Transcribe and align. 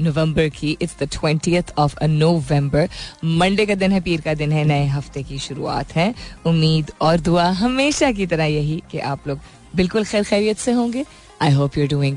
नवंबर 0.00 0.48
की 0.48 0.76
it's 0.82 0.96
the 1.00 1.08
twentieth 1.12 1.72
of 1.78 1.96
November 2.04 2.88
Monday 3.24 3.66
का 3.66 3.74
दिन 3.74 3.92
है, 3.92 4.00
पीर 4.00 4.20
का 4.20 4.34
दिन 4.34 4.52
है, 4.52 4.64
नए 4.64 4.86
हफ़्ते 4.86 5.22
की 5.22 5.38
शुरुआत 5.38 5.94
है। 5.96 6.14
उम्मीद 6.46 6.92
और 7.00 7.20
दुआ 7.20 7.48
हमेशा 7.60 8.10
की 8.12 8.26
तरह 8.26 8.44
यही 8.44 8.82
कि 8.90 8.98
आप 8.98 9.28
लोग 9.28 9.38
बिल्कुल 9.76 10.04
खैर 10.04 10.24
खैरियत 10.24 10.58
से 10.58 10.72
होंगे। 10.72 11.04
I 11.42 11.52
hope 11.52 11.78
you 11.78 11.86
doing 11.86 12.16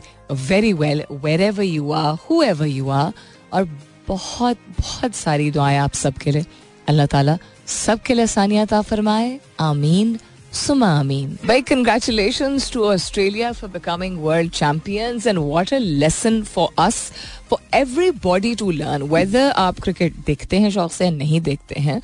very 0.49 0.73
well 0.73 1.03
wherever 1.41 1.63
you 1.63 1.91
are 1.91 2.13
whoever 2.43 2.67
you 2.67 2.89
are 2.89 3.11
और 3.53 3.69
बहुत 4.07 4.57
बहुत 4.79 5.15
सारी 5.15 5.51
दुआएँ 5.51 5.77
आप 5.77 5.93
सबके 5.93 6.31
लिए। 6.31 6.45
अल्लाह 6.87 7.05
ताला 7.05 7.37
सबके 7.67 8.13
लिए 8.13 8.23
आसानियात 8.23 8.73
फरमाए। 8.73 9.39
आमीन। 9.59 10.17
Suma 10.53 10.99
Amin. 10.99 11.39
Big 11.47 11.65
congratulations 11.65 12.69
to 12.69 12.85
Australia 12.85 13.55
for 13.55 13.67
becoming 13.67 14.21
world 14.21 14.51
champions 14.51 15.25
and 15.25 15.49
what 15.49 15.71
a 15.71 15.79
lesson 15.79 16.43
for 16.43 16.69
us, 16.77 17.11
for 17.47 17.57
everybody 17.73 18.55
to 18.55 18.65
learn. 18.71 19.07
Whether 19.09 19.49
आप 19.55 19.79
क्रिकेट 19.79 20.17
देखते 20.25 20.59
हैं 20.59 20.69
शौक 20.71 20.91
से 20.91 21.09
नहीं 21.11 21.41
देखते 21.41 21.79
हैं 21.79 21.97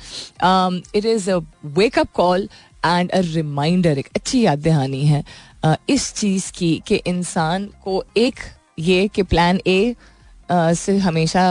it 0.94 1.04
is 1.04 1.30
a 1.30 1.36
wake up 1.78 2.12
call 2.14 2.48
and 2.86 3.10
a 3.10 3.20
reminder 3.26 3.98
एक 3.98 4.08
अच्छी 4.16 4.44
याद 4.44 4.62
दहानी 4.62 5.04
है 5.06 5.24
uh, 5.64 5.76
इस 5.88 6.12
चीज़ 6.14 6.52
की 6.58 6.82
कि 6.86 7.00
इंसान 7.06 7.70
को 7.84 8.02
एक 8.16 8.40
ये 8.78 9.06
कि 9.08 9.22
प्लान 9.22 9.60
ए 9.66 9.94
से 10.50 10.96
हमेशा 10.98 11.42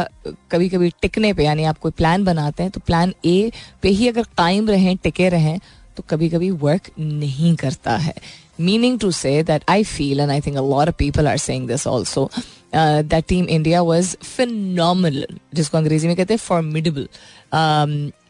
कभी 0.51 0.69
कभी 0.69 0.89
टिकने 1.01 1.33
पे 1.33 1.43
यानी 1.43 1.63
आप 1.63 1.77
कोई 1.79 1.91
प्लान 1.97 2.23
बनाते 2.23 2.63
हैं 2.63 2.71
तो 2.71 2.79
प्लान 2.87 3.13
ए 3.25 3.51
पे 3.81 3.89
ही 3.89 4.07
अगर 4.07 4.23
कायम 4.37 4.69
रहें 4.69 4.95
टिके 5.03 5.29
रहें 5.29 5.59
तो 5.99 6.03
कभी 6.09 6.27
कभी 6.29 6.49
वर्क 6.59 6.89
नहीं 6.99 7.55
करता 7.55 7.95
है। 7.97 8.13
Meaning 8.59 8.99
to 8.99 9.09
say 9.11 9.31
that 9.43 9.63
I 9.69 9.83
feel 9.83 10.19
and 10.19 10.31
I 10.31 10.41
think 10.41 10.57
a 10.57 10.91
people 10.91 11.27
are 11.27 11.37
saying 11.37 11.67
this 11.67 11.87
also 11.87 12.29
that 12.75 13.25
team 13.27 13.45
India 13.47 13.81
was 13.81 14.15
phenomenal 14.25 15.25
जिसको 15.55 15.77
अंग्रेज़ी 15.77 16.07
में 16.07 16.15
कहते 16.17 16.33
हैं 16.33 16.39
formidable 16.39 17.07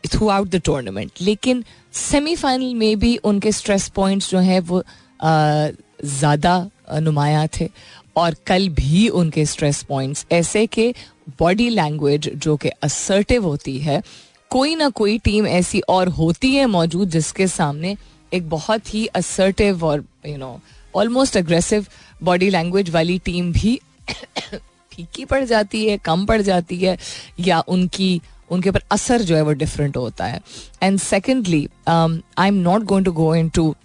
through 0.08 0.28
out 0.30 0.50
the 0.50 0.62
tournament 0.66 1.12
लेकिन 1.22 1.64
सेमीफाइनल 1.94 2.74
में 2.74 3.00
भी 3.00 3.16
उनके 3.24 3.52
स्ट्रेस 3.52 3.88
पॉइंट्स 3.96 4.30
जो 4.32 4.40
हैं 4.40 4.60
वो 4.62 4.84
ज़्यादा 5.24 6.70
नुमाया 6.94 7.48
थे। 7.60 7.70
और 8.18 8.36
कल 8.48 8.68
भी 8.70 9.08
उनके 9.10 9.46
स्ट्रेस 9.46 9.84
पॉइंट्स 9.84 10.26
ऐसे 10.32 10.66
के 10.68 10.94
बॉडी 11.40 11.70
लैंग्वेज 11.70 12.30
जो 12.36 12.56
कि 12.58 12.70
असर्टिव 12.84 13.46
होती 13.46 13.78
है 13.80 14.02
कोई 14.50 14.76
ना 14.76 14.90
कोई 14.90 15.18
टीम 15.18 15.48
ऐसी 15.48 15.80
और 15.90 16.08
होती 16.08 16.54
है 16.56 16.66
मौजूद 16.66 17.10
जिसके 17.10 17.48
सामने 17.48 17.96
एक 18.34 18.50
बहुत 18.50 18.94
ही 18.94 19.06
असर्टिव 19.06 19.86
और 19.86 20.04
you 20.28 20.38
know 20.38 20.60
almost 20.96 21.38
aggressive 21.38 21.86
body 22.24 22.50
language 22.50 22.90
वाली 22.90 23.20
टीम 23.20 23.52
भी 23.52 23.80
फीकी 24.94 25.26
पड़ 25.26 25.44
जाती 25.44 25.86
है, 25.86 25.98
कम 25.98 26.26
पड़ 26.26 26.42
जाती 26.42 26.78
है, 26.78 26.98
या 27.40 27.60
उनकी, 27.68 28.22
उनके 28.52 28.70
ऊपर 28.70 28.84
असर 28.92 29.22
जो 29.22 29.36
है 29.36 29.42
वो 29.42 29.52
डिफरेंट 29.54 29.98
होता 29.98 30.26
है। 30.26 30.40
And 30.84 31.00
secondly 31.00 31.68
I 31.88 32.48
am 32.48 32.54
not 32.54 32.84
going 32.84 33.06
to 33.06 33.12
go 33.12 33.36
into 33.50 33.76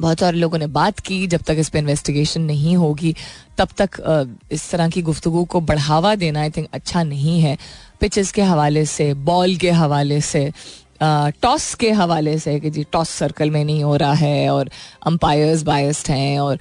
बहुत 0.00 0.20
सारे 0.20 0.38
लोगों 0.38 0.58
ने 0.58 0.66
बात 0.66 1.00
की 1.00 1.26
जब 1.26 1.42
तक 1.42 1.56
इस 1.58 1.68
पर 1.68 1.78
इन्वेस्टिगेशन 1.78 2.42
नहीं 2.42 2.76
होगी, 2.76 3.14
तब 3.58 3.68
तक 3.80 4.36
इस 4.52 4.70
तरह 4.70 4.88
की 4.88 5.02
गुफ्तु 5.02 5.44
को 5.44 5.60
बढ़ावा 5.60 6.14
देना 6.14 6.40
आई 6.40 6.50
थिंक 6.50 6.68
अच्छा 6.72 7.02
नहीं 7.02 7.40
है। 7.40 7.56
पिचेस 8.02 8.30
के 8.32 8.42
हवाले 8.42 8.84
से 8.86 9.12
बॉल 9.26 9.56
के 9.62 9.70
हवाले 9.70 10.20
से 10.20 10.50
टॉस 11.42 11.74
के 11.80 11.90
हवाले 11.98 12.38
से 12.38 12.58
कि 12.60 12.70
जी 12.70 12.84
टॉस 12.92 13.10
सर्कल 13.18 13.50
में 13.50 13.64
नहीं 13.64 13.82
हो 13.82 13.94
रहा 14.02 14.12
है 14.12 14.48
और 14.50 14.70
अंपायर्स 15.06 15.62
बायस्ड 15.68 16.10
हैं 16.10 16.38
और 16.40 16.58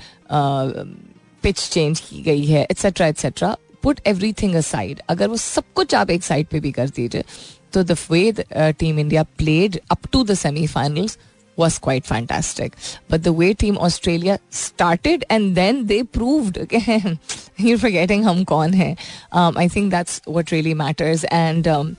पिच 1.43 1.67
चेंज 1.69 1.99
की 1.99 2.21
गई 2.23 2.45
है 2.45 2.61
etcetera 2.71 3.07
etcetera 3.07 3.55
put 3.83 3.99
everything 4.41 4.55
aside 4.55 5.01
अगर 5.09 5.27
वो 5.27 5.37
सब 5.37 5.63
कुछ 5.75 5.95
आप 5.95 6.09
एक 6.09 6.23
साइड 6.23 6.47
पे 6.47 6.59
भी 6.59 6.71
कर 6.71 6.89
दीजिए 6.89 7.23
तो 7.73 7.83
the 7.83 7.97
way 8.11 8.31
team 8.79 8.99
India 8.99 9.23
played 9.37 9.79
up 9.91 10.07
to 10.11 10.23
the 10.23 10.33
semifinals 10.45 11.17
was 11.57 11.77
quite 11.79 12.05
fantastic. 12.05 12.75
But 13.07 13.23
the 13.23 13.33
way 13.33 13.53
Team 13.53 13.77
Australia 13.77 14.39
started 14.49 15.25
and 15.29 15.55
then 15.55 15.87
they 15.87 16.03
proved, 16.03 16.57
again, 16.57 17.19
you're 17.67 17.77
forgetting 17.77 18.23
hum 18.23 18.43
kaun 18.45 18.73
hai. 18.73 18.95
Um, 19.31 19.57
I 19.57 19.67
think 19.67 19.91
that's 19.91 20.21
what 20.27 20.51
really 20.51 20.73
matters. 20.73 21.23
And 21.23 21.67
um, 21.67 21.95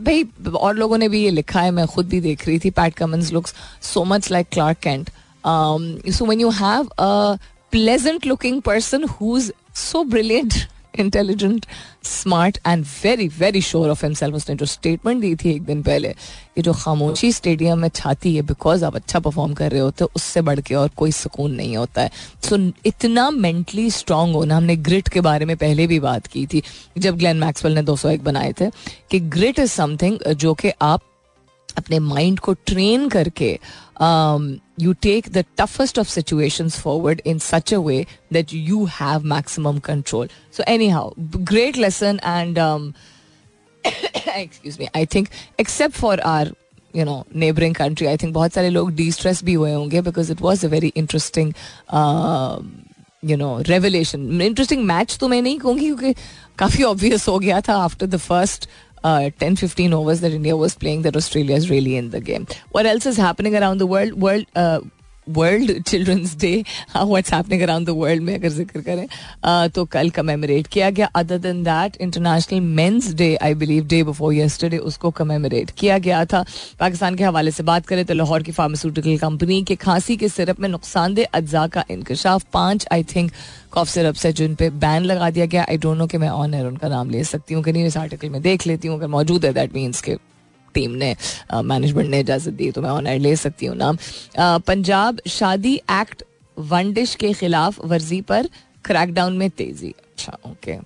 भाई 0.00 0.24
और 0.54 0.76
लोगों 0.76 0.98
ने 0.98 1.08
भी 1.08 1.22
ये 1.24 1.30
लिखा 1.30 1.60
है 1.60 1.70
मैं 1.70 1.86
खुद 1.86 2.08
भी 2.08 2.20
देख 2.20 2.46
रही 2.48 2.58
थी 2.58 2.70
Pat 2.70 2.94
Cummins 2.94 3.32
looks 3.32 3.54
so 3.82 4.04
much 4.04 4.30
like 4.30 4.48
Clark 4.52 4.78
Kent 4.78 5.10
so 5.46 6.26
when 6.26 6.40
you 6.40 6.50
have 6.50 6.88
a 6.98 7.38
pleasant 7.72 8.26
looking 8.26 8.62
person 8.62 9.04
who 9.04 9.36
is 9.38 9.50
so 9.74 10.04
brilliant 10.04 10.54
intelligent 10.98 11.66
smart 12.02 12.58
and 12.66 12.84
very 13.04 13.28
very 13.28 13.60
sure 13.60 13.90
of 13.90 14.06
himself 14.06 14.34
उसने 14.34 14.56
जो 14.56 14.66
स्टेटमेंट 14.66 15.20
दी 15.20 15.34
थी 15.34 15.50
एक 15.50 15.62
दिन 15.62 15.82
पहले 15.82 16.08
ये 16.08 16.62
जो 16.62 16.72
खामोशी 16.72 17.32
स्टेडियम 17.32 17.78
में 17.78 17.88
छाती 17.88 18.36
है 18.36 18.42
बिकॉज़ 18.42 18.84
आप 18.84 18.96
अच्छा 18.96 19.18
परफॉर्म 19.18 19.54
कर 19.54 19.70
रहे 19.70 19.80
होते 19.80 20.04
उससे 20.04 20.40
बढ़ 20.40 20.60
के 20.60 20.74
और 20.74 20.88
कोई 20.88 21.12
सुकून 21.12 21.52
नहीं 21.52 21.76
होता 21.76 22.02
है। 22.02 22.10
सो 22.42 22.56
so, 22.56 22.72
इतना 22.86 23.30
मेंटली 23.30 23.90
स्ट्रांग 23.90 24.34
होना 24.34 24.56
हमने 24.56 24.76
ग्रिट 24.76 25.08
के 25.08 25.20
बारे 25.20 25.44
में 25.44 25.56
पहले 25.56 25.86
भी 25.86 26.00
बात 26.00 26.26
की 26.26 26.46
थी। 26.46 26.62
जब 26.98 27.18
ग्लैन 27.18 27.36
मैक्सवेल 27.36 27.74
ने 27.74 27.82
201 27.82 28.22
बनाए 28.22 28.52
थे 28.52 28.70
कि 29.10 29.20
ग्रिट 29.20 29.58
इज़ 29.58 29.70
समथिंग 29.70 30.18
जो 30.32 30.54
कि 30.54 30.70
आप 30.82 31.02
अपने 31.78 31.98
माइंड 31.98 32.40
को 32.40 32.52
ट्रेन 32.66 33.08
करके 33.08 33.52
you 34.80 34.92
take 35.02 35.28
the 35.32 35.44
toughest 35.58 35.98
of 35.98 36.08
situation 36.08 36.68
forward 36.68 37.20
in 37.26 37.38
such 37.40 37.74
a 37.74 37.78
way 37.80 38.04
that 38.32 38.54
you 38.54 38.84
have 39.00 39.24
maximum 39.34 39.78
control 39.84 40.28
so 40.56 40.64
anyhow 40.88 41.12
great 41.18 41.76
lesson 41.76 42.20
and 42.24 42.58
excuse 43.84 44.76
me 44.80 44.88
I 44.96 45.06
think 45.14 45.28
except 45.60 45.96
for 45.96 46.20
are 46.28 46.52
you 46.94 47.04
know 47.04 47.24
neighbouring 47.36 47.74
country 47.74 48.06
I 48.06 48.16
think 48.16 48.34
बहुत 48.34 48.52
सारे 48.52 48.70
लोग 48.70 48.92
distress 48.94 49.44
भी 49.44 49.52
हुए 49.52 49.72
होंगे 49.72 50.00
because 50.00 50.32
it 50.32 50.40
was 50.42 50.66
a 50.66 50.68
very 50.68 50.92
interesting 50.96 51.52
you 53.22 53.36
know 53.36 53.56
revelation 53.68 54.40
interesting 54.42 54.84
match 54.84 55.16
तो 55.20 55.28
मैं 55.28 55.40
नहीं 55.42 55.58
कहूँगी 55.58 55.86
क्योंकि 55.86 56.14
काफ़ी 56.58 56.84
ऑब्वियस 56.84 57.28
हो 57.28 57.38
गया 57.38 57.60
था 57.60 57.76
after 57.82 58.06
the 58.06 58.16
first 58.16 58.68
uh, 59.04 59.30
10 59.38 59.56
15 59.56 59.92
overs 59.92 60.20
that 60.20 60.32
India 60.32 60.56
was 60.56 60.74
playing 60.74 61.02
that 61.02 61.16
Australia 61.16 61.56
is 61.56 61.70
really 61.70 61.96
in 61.96 62.10
the 62.10 62.20
game. 62.20 62.46
What 62.70 62.86
else 62.86 63.06
is 63.06 63.16
happening 63.16 63.56
around 63.56 63.78
the 63.78 63.86
world? 63.86 64.14
World 64.14 64.46
uh, 64.54 64.80
world 65.28 65.82
children's 65.82 66.34
day 66.36 66.52
happening 66.96 67.62
around 67.62 67.86
the 67.86 67.90
world 67.96 68.22
में 68.22 68.34
अगर 68.34 68.48
ज़िक्र 68.48 68.80
करें 68.80 69.06
uh, 69.06 69.74
तो 69.74 69.84
कल 69.84 70.10
commemorate 70.10 70.66
किया 70.66 70.90
गया। 70.90 71.06
Other 71.16 71.38
than 71.38 71.62
that 71.64 71.96
international 72.00 72.60
men's 72.60 73.12
day 73.14 73.34
I 73.36 73.54
believe 73.54 73.86
day 73.86 74.02
before 74.04 74.34
yesterday 74.34 74.78
उसको 74.80 75.10
commemorate 75.12 75.70
किया 75.78 75.98
गया 75.98 76.24
था। 76.24 76.44
पाकिस्तान 76.80 77.14
के 77.14 77.24
हवाले 77.24 77.50
से 77.50 77.62
बात 77.62 77.86
करें 77.86 78.04
तो 78.04 78.14
लाहौर 78.14 78.42
की 78.42 78.52
फार्मास्यूटिकल 78.52 79.16
कंपनी 79.18 79.62
के 79.62 79.76
खांसी 79.76 80.16
के 80.16 80.28
सिरप 80.28 80.60
में 80.60 80.68
नुकसानदेह 80.68 81.26
अज्जा 81.34 81.66
का 81.66 81.84
इंकशाफ। 81.90 82.44
पाँच 82.52 82.86
आई 82.92 83.02
थिंक 83.14 83.30
कॉफ 83.72 83.88
सिरप 83.88 84.14
से 84.14 84.32
जिन 84.32 84.54
पे 84.54 84.70
बैन 84.82 85.04
लगा 85.04 85.30
दिया 85.30 85.46
गया। 85.46 85.66
आई 85.68 85.76
डोंट 85.78 85.98
नो 85.98 86.06
कि 86.06 86.18
मैं 86.18 86.28
ऑन 86.28 86.54
एयर 86.54 86.66
उनका 86.66 86.88
नाम 86.88 87.10
ले 87.10 87.24
सकती 87.24 87.54
हूँ 87.54 87.62
कि 87.64 87.72
नहीं 87.72 87.86
इस 87.86 87.96
आर्टिकल 87.96 88.30
में 88.30 88.40
देख 88.42 88.66
लेती 88.66 88.88
हूँ 88.88 88.98
अगर 88.98 89.08
मौजूद 89.08 89.44
है 89.44 89.52
दैट 89.52 89.74
मीन्स 89.74 90.00
के 90.00 90.16
टीम 90.74 90.90
ने 90.94 91.14
मैनेजमेंट 91.54 92.10
ने 92.10 92.20
इजाज़त 92.20 92.52
दी 92.52 92.70
तो 92.70 92.82
मैं 92.82 92.90
ऑन 92.90 93.06
एयर 93.06 93.20
ले 93.20 93.34
सकती 93.38 93.66
हूँ 93.66 93.76
नाम। 93.76 93.98
पंजाब 94.38 95.20
शादी 95.30 95.74
एक्ट 95.92 96.22
वन 96.56 96.92
डिश 96.92 97.14
के 97.14 97.32
खिलाफ 97.32 97.84
वर्जी 97.84 98.20
पर 98.22 98.48
क्रैकडाउन 98.84 99.36
में 99.36 99.48
तेज़ी। 99.50 99.88
अच्छा 99.88 100.38
ओके 100.46 100.78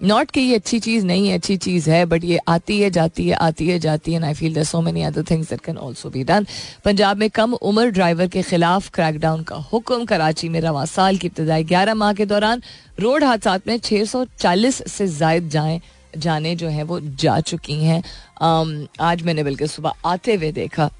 नॉट 0.00 0.30
कि 0.30 0.40
ये 0.40 0.54
अच्छी 0.54 0.78
चीज़ 0.80 1.04
नहीं 1.06 1.28
है, 1.28 1.34
अच्छी 1.34 1.56
चीज़ 1.56 1.88
है 1.90 2.04
बट 2.06 2.24
ये 2.24 2.38
आती 2.48 2.80
है, 2.80 2.90
जाती 2.90 3.26
है, 3.28 3.34
आती 3.34 3.68
है, 3.68 3.78
जाती 3.78 4.12
है 4.12 4.22
I 4.24 4.34
feel 4.34 4.54
there 4.54 4.64
so 4.66 4.80
many 4.80 5.02
other 5.02 5.22
things 5.30 5.50
that 5.50 5.60
can 5.60 5.78
also 5.78 6.10
be 6.10 6.24
done 6.24 6.46
Punjab 6.84 7.16
में 7.16 7.28
कम 7.30 7.52
उम्र 7.54 7.90
ड्राइवर 7.90 8.28
के 8.28 8.42
खिलाफ 8.42 8.90
क्रैकडाउन 8.94 9.42
का 9.42 9.56
हुक्म, 9.72 10.04
कराची 10.04 10.48
में 10.48 10.60
रवा 10.60 10.84
साल 10.86 11.16
की 11.16 11.26
इब्तदाई 11.26 11.64
ग्यारह 11.64 11.94
माह 11.94 12.12
के 12.12 12.26
दौरान, 12.26 12.62
रोड 13.00 13.24
हादसा 13.24 13.58
में 13.66 13.78
640 13.78 14.82
से 14.88 15.06
जायद 15.08 15.48
जाएँ। 15.50 15.80
जाने 16.16 16.54
जो 16.56 16.68
है 16.68 16.82
वो 16.82 17.00
जा 17.00 17.38
चुकी 17.42 17.82
हैं। 17.84 18.02
आज 19.00 19.22
मैंने 19.22 19.44
बल्कि 19.44 19.66
सुबह 19.68 19.92
आते 20.04 20.34
हुए 20.34 20.52
देखा 20.52 20.90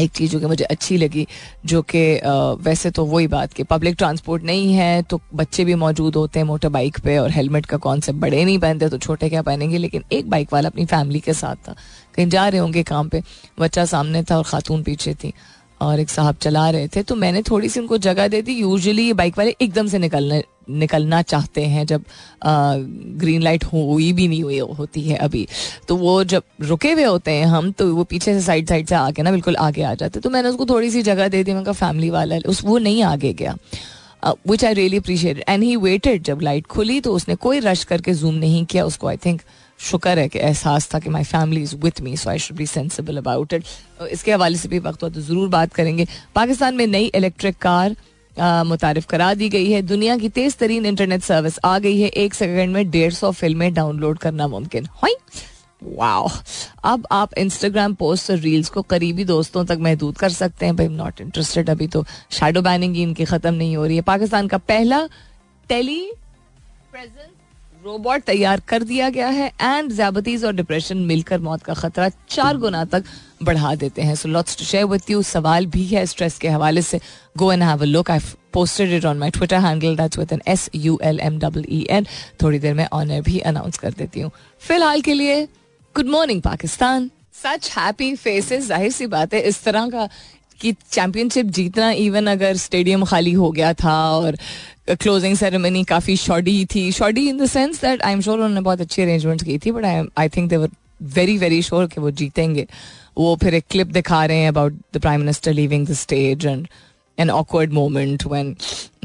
एक 0.00 0.10
चीज़ 0.10 0.30
जो 0.32 0.38
कि 0.40 0.46
मुझे 0.46 0.64
अच्छी 0.64 0.96
लगी, 0.96 1.26
जो 1.66 1.80
कि 1.84 2.02
वैसे 2.62 2.90
तो 2.90 3.04
वही 3.04 3.26
बात 3.28 3.52
कि 3.52 3.62
पब्लिक 3.62 3.94
ट्रांसपोर्ट 3.94 4.42
नहीं 4.42 4.72
है 4.74 5.02
तो 5.02 5.20
बच्चे 5.34 5.64
भी 5.64 5.74
मौजूद 5.74 6.16
होते 6.16 6.38
हैं 6.38 6.46
मोटर 6.46 6.68
बाइक 6.68 6.98
पे 6.98 7.16
और 7.18 7.30
हेलमेट 7.30 7.66
का 7.66 7.76
कॉन्सेप्ट 7.78 8.20
बड़े 8.20 8.44
नहीं 8.44 8.58
पहनते 8.58 8.88
तो 8.88 8.98
छोटे 8.98 9.28
क्या 9.28 9.42
पहनेंगे? 9.42 9.78
लेकिन 9.78 10.04
एक 10.12 10.30
बाइक 10.30 10.52
वाला 10.52 10.68
अपनी 10.68 10.86
फैमिली 10.86 11.20
के 11.20 11.32
साथ 11.34 11.68
था। 11.68 11.74
कहीं 12.14 12.28
जा 12.28 12.46
रहे 12.48 12.60
होंगे 12.60 12.82
काम 12.82 13.08
पे, 13.08 13.22
बच्चा 13.60 13.84
सामने 13.84 14.22
था 14.22 14.36
और 14.36 14.44
खातून 14.44 14.82
पीछे 14.82 15.14
थी। 15.14 15.32
और 15.82 16.00
एक 16.00 16.10
साहब 16.10 16.36
चला 16.40 16.68
रहे 16.70 16.88
थे 16.88 17.02
तो 17.02 17.14
मैंने 17.16 17.42
थोड़ी 17.42 17.68
सी 17.68 17.80
उनको 17.80 17.98
जगह 17.98 18.28
दे 18.28 18.42
दी। 18.42 18.52
यूजुअली 18.52 19.06
ये 19.06 19.12
बाइक 19.12 19.38
वाले 19.38 19.54
एकदम 19.62 19.86
से 19.86 19.98
निकलने 19.98 20.42
निकलना 20.70 21.20
चाहते 21.22 21.64
हैं 21.66 21.84
जब 21.86 22.04
आ, 22.44 22.74
ग्रीन 23.18 23.42
लाइट 23.42 23.64
हुई 23.64 24.12
भी 24.12 24.26
नहीं 24.28 24.42
हुई 24.42 24.58
होती 24.58 25.00
है 25.02 25.16
अभी। 25.18 25.46
तो 25.88 25.96
वो 25.96 26.22
जब 26.24 26.42
रुके 26.62 26.92
हुए 26.92 27.04
होते 27.04 27.30
हैं 27.30 27.46
हम 27.46 27.70
तो 27.72 27.94
वो 27.94 28.04
पीछे 28.04 28.34
से 28.34 28.40
साइड 28.40 28.68
साइड 28.68 28.88
से 28.88 28.94
आके 28.94 29.22
ना 29.22 29.30
बिल्कुल 29.30 29.56
आगे 29.56 29.82
आ 29.82 29.94
जाते 29.94 30.20
तो 30.20 30.30
मैंने 30.30 30.48
उसको 30.48 30.66
थोड़ी 30.66 30.90
सी 30.90 31.02
जगह 31.02 31.28
दे 31.28 31.42
दी 31.44 31.54
मैं 31.54 31.72
फैमिली 31.72 32.10
वाला 32.10 32.38
उस 32.46 32.64
वो 32.64 32.78
नहीं 32.78 33.02
आगे 33.02 33.32
गया। 33.32 33.56
Which 34.48 34.64
I 34.64 34.74
really 34.74 34.96
appreciate 34.96 35.44
and 35.48 35.62
he 35.62 35.76
waited 35.76 36.22
जब 36.22 36.40
लाइट 36.40 36.66
खुली 36.66 37.00
तो 37.00 37.12
उसने 37.12 37.34
कोई 37.34 37.60
रश 37.60 37.84
करके 37.84 38.14
जूम 38.14 38.34
नहीं 38.34 38.64
किया 38.64 38.84
उसको 38.84 39.06
आई 39.06 39.16
थिंक 39.16 39.42
शुक्र 39.82 40.18
है 40.18 40.28
कि 40.28 40.38
एहसास 40.38 40.88
था 40.94 40.98
कि 40.98 41.08
my 41.10 41.24
family 41.24 41.62
is 41.62 41.74
with 41.76 42.00
me 42.00 42.16
so 42.16 42.30
I 42.30 42.38
should 42.38 42.56
be 42.56 42.66
sensible 42.68 43.16
about 43.18 43.52
it 43.52 43.64
इसके 44.10 44.32
हवाले 44.32 44.56
से 44.56 44.68
भी 44.68 44.78
वक्त 44.80 45.02
हो 45.02 45.08
तो 45.10 45.20
ज़रूर 45.20 45.48
बात 45.48 45.74
करेंगे। 45.74 46.06
पाकिस्तान 46.34 46.74
में 46.74 46.86
नई 46.86 47.04
इलेक्ट्रिक 47.14 47.56
कार 47.60 47.96
मुतारफ 48.66 49.06
करा 49.06 49.32
दी 49.34 49.48
गई 49.48 49.70
है। 49.70 49.80
दुनिया 49.84 50.16
की 50.18 50.28
तेज 50.30 50.56
तरीन 50.56 50.86
इंटरनेट 50.86 51.22
सर्विस 51.22 51.58
आ 51.64 51.78
गई 51.78 52.00
है। 52.00 52.08
एक 52.08 52.34
सेकंड 52.34 52.74
में 52.74 52.90
डेढ़ 52.90 53.12
सौ 53.12 53.30
फ़िल्में 53.32 53.72
डाउनलोड 53.74 54.18
करना 54.18 54.46
मुमकिन। 54.48 54.88
वाओ 55.82 56.28
अब 56.84 57.06
आप 57.12 57.34
इंस्टाग्राम 57.38 57.94
पोस्ट 57.94 58.30
और 58.30 58.36
रील्स 58.38 58.68
को 58.70 58.82
करीबी 58.84 59.24
दोस्तों 59.24 59.64
तक 59.64 59.78
महदूद 59.80 60.18
कर 60.18 60.28
सकते 60.30 60.66
हैं। 60.66 60.76
भाई 60.76 60.88
नॉट 60.88 61.20
इंटरेस्टेड 61.20 61.70
अभी 61.70 61.86
तो। 61.88 62.04
शेडो 62.30 62.62
बैनिंग 62.62 62.96
इनकी 62.98 63.24
खत्म 63.24 63.54
नहीं 63.54 63.76
हो 63.76 63.86
रही 63.86 63.96
है। 63.96 64.02
पाकिस्तान 64.04 64.48
का 64.48 64.58
पहला 64.60 65.06
टेली 65.68 66.00
प्रेजेंस 66.92 67.30
रोबोट 67.82 68.22
तैयार 68.22 68.60
कर 68.68 68.82
दिया 68.82 69.08
गया 69.10 69.28
है 69.28 69.46
एंड 69.60 69.92
ज्याबतीज 69.92 70.44
और 70.44 70.52
डिप्रेशन 70.54 70.96
मिलकर 71.06 71.38
मौत 71.40 71.62
का 71.62 71.74
खतरा 71.74 72.08
चार 72.30 72.56
गुना 72.56 72.84
तक 72.84 73.04
बढ़ा 73.42 73.74
देते 73.74 74.02
हैं। 74.02 74.14
So 74.14 74.28
lots 74.28 74.56
to 74.58 74.64
share 74.64 74.84
with 74.84 75.10
you 75.10 75.22
सवाल 75.22 75.66
भी 75.66 75.84
है 75.86 76.04
स्ट्रेस 76.06 76.36
के 76.38 76.48
हवाले 76.48 76.82
से। 76.82 77.00
Go 77.38 77.50
and 77.52 77.62
have 77.62 77.82
a 77.82 77.84
look 77.84 78.10
I 78.10 78.18
posted 78.52 78.92
it 78.92 79.04
on 79.04 79.18
my 79.18 79.30
Twitter 79.30 79.60
handle 79.60 79.96
that's 79.96 80.18
with 80.18 80.32
N 80.32 80.42
S 80.48 80.68
U 80.74 80.98
L 81.04 81.18
M 81.20 81.38
double 81.38 81.64
E 81.68 81.86
N 81.90 82.06
थोड़ी 82.42 82.58
देर 82.58 82.74
में 82.74 82.86
ऑनर 82.92 83.20
भी 83.20 83.38
अनाउंस 83.40 83.78
कर 83.78 83.92
देती 83.92 84.20
हूँ। 84.20 84.30
फ़िलहाल 84.60 85.00
के 85.00 85.14
लिए 85.14 85.42
good 85.94 86.08
morning 86.08 86.42
Pakistan. 86.42 87.10
Such 87.42 87.70
happy 87.78 88.14
faces 88.16 88.66
ज़ाहिर 88.66 88.92
सी 88.92 89.06
बात 89.08 89.34
है, 89.34 89.40
इस 89.40 89.62
तरह 89.64 89.88
का 89.90 90.08
कि 90.60 90.72
चैंपियनशिप 90.92 91.46
जीतना 91.48 91.90
इवन 91.90 92.26
अगर 92.26 92.56
स्टेडियम 92.56 93.04
खाली 93.04 93.32
हो 93.32 93.50
गया 93.52 93.72
था 93.74 93.94
और 94.10 94.36
क्लोजिंग 94.90 95.36
सेरेमनी 95.36 95.84
काफ़ी 95.84 96.16
शॉडी 96.16 96.64
थी। 96.74 96.90
Shoddy 96.92 97.28
in 97.28 97.38
the 97.38 97.46
sense 97.46 97.80
that 97.82 98.02
I 98.02 98.12
am 98.12 98.20
sure 98.20 98.36
उन्होंने 98.36 98.60
बहुत 98.60 98.80
अच्छी 98.80 99.02
अरेंजमेंट 99.02 99.44
की 99.44 99.58
थी 99.58 99.72
but 99.72 99.84
I 99.84 100.04
I 100.18 100.28
think 100.28 100.48
they 100.50 100.56
were 100.56 100.70
very 101.02 101.36
very 101.38 101.62
sure 101.62 101.86
कि 101.86 102.00
वो 102.00 102.10
जीतेंगे। 102.10 102.66
वो 103.18 103.36
फिर 103.42 103.54
एक 103.54 103.64
क्लिप 103.70 103.86
दिखा 103.86 104.24
रहे 104.24 104.36
हैं 104.36 104.48
about 104.48 104.78
the 104.94 104.98
prime 104.98 105.20
minister 105.20 105.52
leaving 105.52 105.86
the 105.86 105.94
stage 105.94 106.46
and 106.46 106.68
an 107.18 107.30
awkward 107.30 107.74
moment 107.76 108.22
when 108.26 108.46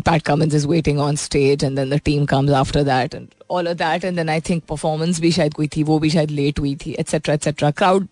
Pat 0.08 0.24
Cummins 0.28 0.54
is 0.60 0.66
waiting 0.66 1.00
on 1.06 1.18
stage 1.24 1.64
and 1.68 1.80
then 1.80 1.90
the 1.94 2.00
team 2.00 2.26
comes 2.26 2.54
after 2.60 2.84
that 2.90 3.16
and 3.18 3.28
all 3.56 3.68
of 3.72 3.76
that 3.82 4.06
and 4.10 4.22
then 4.22 4.30
I 4.36 4.38
think 4.50 4.64
performance 4.72 5.20
भी 5.20 5.32
शायद 5.32 5.54
कोई 5.54 5.68
थी, 5.68 5.84
वो 5.84 5.98
भी 6.00 6.10
शायद 6.10 6.32
late 6.32 6.60
हुई 6.60 6.76
थी 6.76 6.96
etc 7.02 7.36
etc 7.36 7.74
crowd 7.78 8.08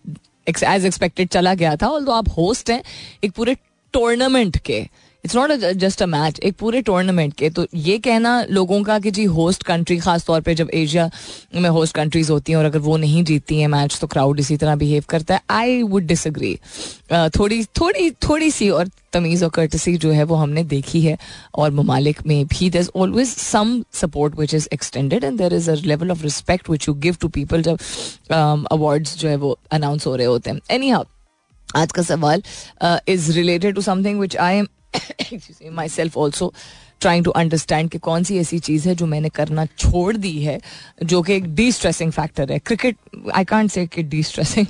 as 0.48 0.84
expected 0.86 1.28
चला 1.28 1.54
गया 1.54 1.74
था 1.76 1.88
और 1.88 2.10
आप 2.10 2.28
होस्ट 2.28 2.70
हैं, 2.70 2.82
एक 3.24 3.32
पूरे 3.32 3.56
टूर्नामेंट 3.92 4.58
के 4.58 4.86
it's 5.26 5.36
not 5.36 5.50
just 5.76 6.02
a 6.02 6.06
match 6.06 6.38
एक 6.40 6.56
पूरे 6.58 6.80
टूर्नामेंट 6.82 7.32
के। 7.34 7.48
तो 7.50 7.66
ये 7.74 7.96
कहना 7.98 8.32
लोगों 8.50 8.82
का 8.82 8.98
कि 8.98 9.10
जी 9.10 9.24
होस्ट 9.36 9.62
कंट्री 9.62 9.96
खास 9.98 10.26
तौर 10.26 10.40
पे 10.40 10.54
जब 10.54 10.68
एशिया 10.74 11.08
में 11.54 11.68
होस्ट 11.70 11.94
कंट्रीज़ 11.94 12.30
होती 12.32 12.52
हैं 12.52 12.58
और 12.58 12.64
अगर 12.64 12.78
वो 12.78 12.96
नहीं 12.96 13.22
जीतती 13.24 13.58
हैं 13.60 13.68
मैच 13.68 13.98
तो 14.00 14.06
क्राउड 14.06 14.40
इसी 14.40 14.56
तरह 14.56 14.76
बिहेव 14.76 15.04
करता 15.08 15.34
है। 15.34 15.40
आई 15.50 15.82
वुड 15.82 16.04
डिसग्री 16.06 16.54
थोड़ी 17.38 17.62
थोड़ी 17.80 18.10
थोड़ी 18.28 18.50
सी 18.50 18.68
और 18.70 18.88
तमीज़ 19.12 19.44
और 19.44 19.50
कर्टसी 19.50 19.96
जो 19.96 20.10
है 20.10 20.24
वो 20.24 20.34
हमने 20.34 20.64
देखी 20.66 21.00
है 21.00 21.16
और 21.54 21.70
ममालिक 21.72 22.26
में 22.26 22.46
भी। 22.46 22.70
There 22.70 22.80
is 22.80 22.90
always 22.96 23.28
some 23.28 23.82
support 23.94 24.38
which 24.38 24.54
is 24.54 24.68
extended 24.72 25.24
and 25.24 25.38
there 25.38 25.54
is 25.54 25.70
a 25.70 25.74
level 25.84 26.10
of 26.10 26.22
respect 26.22 26.70
which 26.70 26.88
you 26.88 26.94
give 26.94 27.16
to 27.20 27.28
people 27.30 27.62
जब 27.62 27.78
अवार्ड्स 28.30 29.14
um, 29.14 29.20
जो 29.20 29.28
है 29.28 29.36
वो 29.36 29.58
अनाउंस 29.72 30.06
हो 30.06 30.16
रहे 30.16 30.26
होते 30.26 30.50
हैं। 30.50 30.60
एनी 30.70 30.88
हाउ 30.90 31.04
आज 31.76 31.92
का 31.92 32.02
सवाल 32.04 32.42
is 33.08 33.30
related 33.32 33.74
to 33.74 33.80
something 33.82 34.20
which 34.20 34.36
I 34.38 34.56
am 34.56 34.66
myself 35.88 36.16
also 36.18 36.52
trying 37.00 37.24
to 37.24 37.30
understand 37.30 37.90
कि 37.90 37.98
कौन 37.98 38.22
सी 38.24 38.38
ऐसी 38.38 38.58
चीज़ 38.58 38.88
है 38.88 38.94
जो 38.94 39.06
मैंने 39.06 39.28
करना 39.28 39.64
छोड़ 39.78 40.16
दी 40.16 40.38
है, 40.42 40.60
जो 41.04 41.20
कि 41.22 41.34
एक 41.34 41.54
डी 41.54 41.70
स्ट्रेसिंग 41.72 42.12
फैक्टर 42.12 42.52
है 42.52 42.58
cricket 42.58 42.96
I 43.34 43.44
can't 43.44 43.72
say 43.72 43.88
destressing 44.22 44.66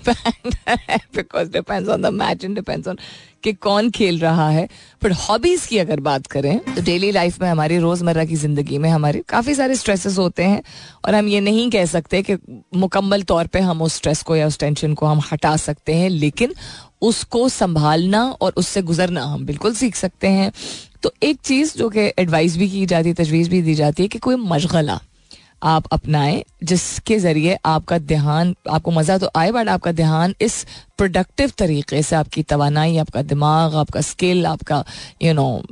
because 1.17 1.51
depends 1.51 1.89
on 1.89 2.03
the 2.03 2.07
match 2.15 2.45
and 2.45 2.55
depends 2.55 2.89
on 2.89 2.99
कि 3.43 3.53
कौन 3.55 3.91
खेल 3.91 4.19
रहा 4.19 4.49
है। 4.51 4.67
बट 5.03 5.13
हॉबीज 5.19 5.67
की 5.67 5.79
अगर 5.79 6.01
बात 6.01 6.27
करें 6.27 6.59
तो 6.75 6.83
डेली 6.83 7.11
लाइफ 7.13 7.41
में 7.43 7.49
हमारी 7.49 7.79
रोज़मर्रा 7.79 8.25
की 8.25 8.37
ज़िंदगी 8.37 8.79
में 8.79 8.89
हमारे 8.91 9.23
काफ़ी 9.29 9.55
सारे 9.55 9.75
स्ट्रेसेस 9.77 10.19
होते 10.19 10.45
हैं, 10.45 10.63
और 11.05 11.15
हम 11.15 11.29
ये 11.29 11.41
नहीं 11.41 11.71
कह 11.71 11.85
सकते 11.87 12.23
कि 12.23 12.37
मुकम्मल 12.77 13.23
तौर 13.23 13.47
पर 13.47 13.61
हम 13.61 13.83
उस 13.83 13.95
स्ट्रेस 13.97 14.23
को 14.23 14.37
या 14.37 14.47
उस 14.47 14.59
टेंशन 14.59 14.95
को 14.95 15.07
हम 15.07 15.21
हटा 15.33 15.57
सकते 15.59 15.95
हैं, 15.95 16.09
लेकिन 16.11 16.55
उसको 17.02 17.48
संभालना 17.48 18.25
और 18.40 18.52
उससे 18.56 18.82
गुजरना 18.82 19.25
हम 19.25 19.46
बिल्कुल 19.46 19.75
सीख 19.75 19.96
सकते 19.96 20.28
हैं। 20.28 20.52
तो 21.02 21.12
एक 21.22 21.38
चीज़ 21.44 21.78
जो 21.78 21.88
कि 21.88 22.00
एडवाइस 22.19 22.56
भी 22.56 22.69
की 22.70 22.87
जाती 22.87 23.08
है, 23.08 23.14
तजवीज़ 23.14 23.50
भी 23.50 23.62
दी 23.62 23.75
जाती 23.75 24.02
है 24.02 24.08
कि 24.08 24.19
कोई 24.19 24.37
मशगला 24.37 25.00
आप 25.62 25.87
अपनाएँ, 25.93 26.43
जिसके 26.64 27.19
ज़रिए 27.19 27.56
आपका 27.67 27.99
ध्यान, 27.99 28.55
आपको 28.70 28.91
मज़ा 28.91 29.17
तो 29.19 29.31
आए 29.37 29.50
बट 29.53 29.69
आपका 29.69 29.93
ध्यान 29.93 30.35
इस 30.41 30.64
प्रोडक्टिव 30.99 31.53
तरीके 31.58 32.03
से 32.03 32.17
आपकी 32.17 32.43
तोानाई 32.43 32.97
आपका 32.99 33.23
दिमाग, 33.23 33.75
आपका 33.75 34.00
स्किल 34.00 34.47
आपका 34.47 34.85
यू 35.23 35.32
नो 35.35 35.62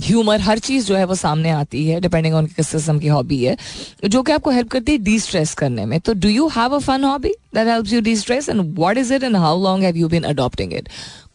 ह्यूमर 0.00 0.40
हर 0.40 0.58
चीज़ 0.58 0.86
जो 0.86 0.96
है 0.96 1.04
वो 1.04 1.14
सामने 1.14 1.50
आती 1.50 1.86
है 1.86 2.00
डिपेंडिंग 2.00 2.34
ऑन 2.34 2.46
किस 2.46 2.70
किस्म 2.72 2.98
की 2.98 3.08
हॉबी 3.08 3.42
है, 3.44 3.56
जो 4.04 4.22
कि 4.22 4.32
आपको 4.32 4.50
हेल्प 4.50 4.68
करती 4.70 4.92
है 4.92 4.98
डी 4.98 5.18
स्ट्रेस 5.20 5.54
करने 5.54 5.84
में। 5.86 5.98
तो 6.00 6.14
do 6.14 6.28
you 6.28 6.48
have 6.56 6.74
a 6.74 6.78
fun 6.80 7.04
hobby 7.04 7.34
that 7.54 7.68
helps 7.68 7.92
you 7.92 8.00
destress 8.16 8.48
and 8.48 8.60
what 8.78 8.98
is 8.98 9.14
it 9.14 9.22
and 9.22 9.36
how 9.36 9.62
long 9.62 9.84
have 9.84 9.96
you 9.96 10.08
been 10.08 10.22
adopting 10.24 10.72
it 10.72 10.88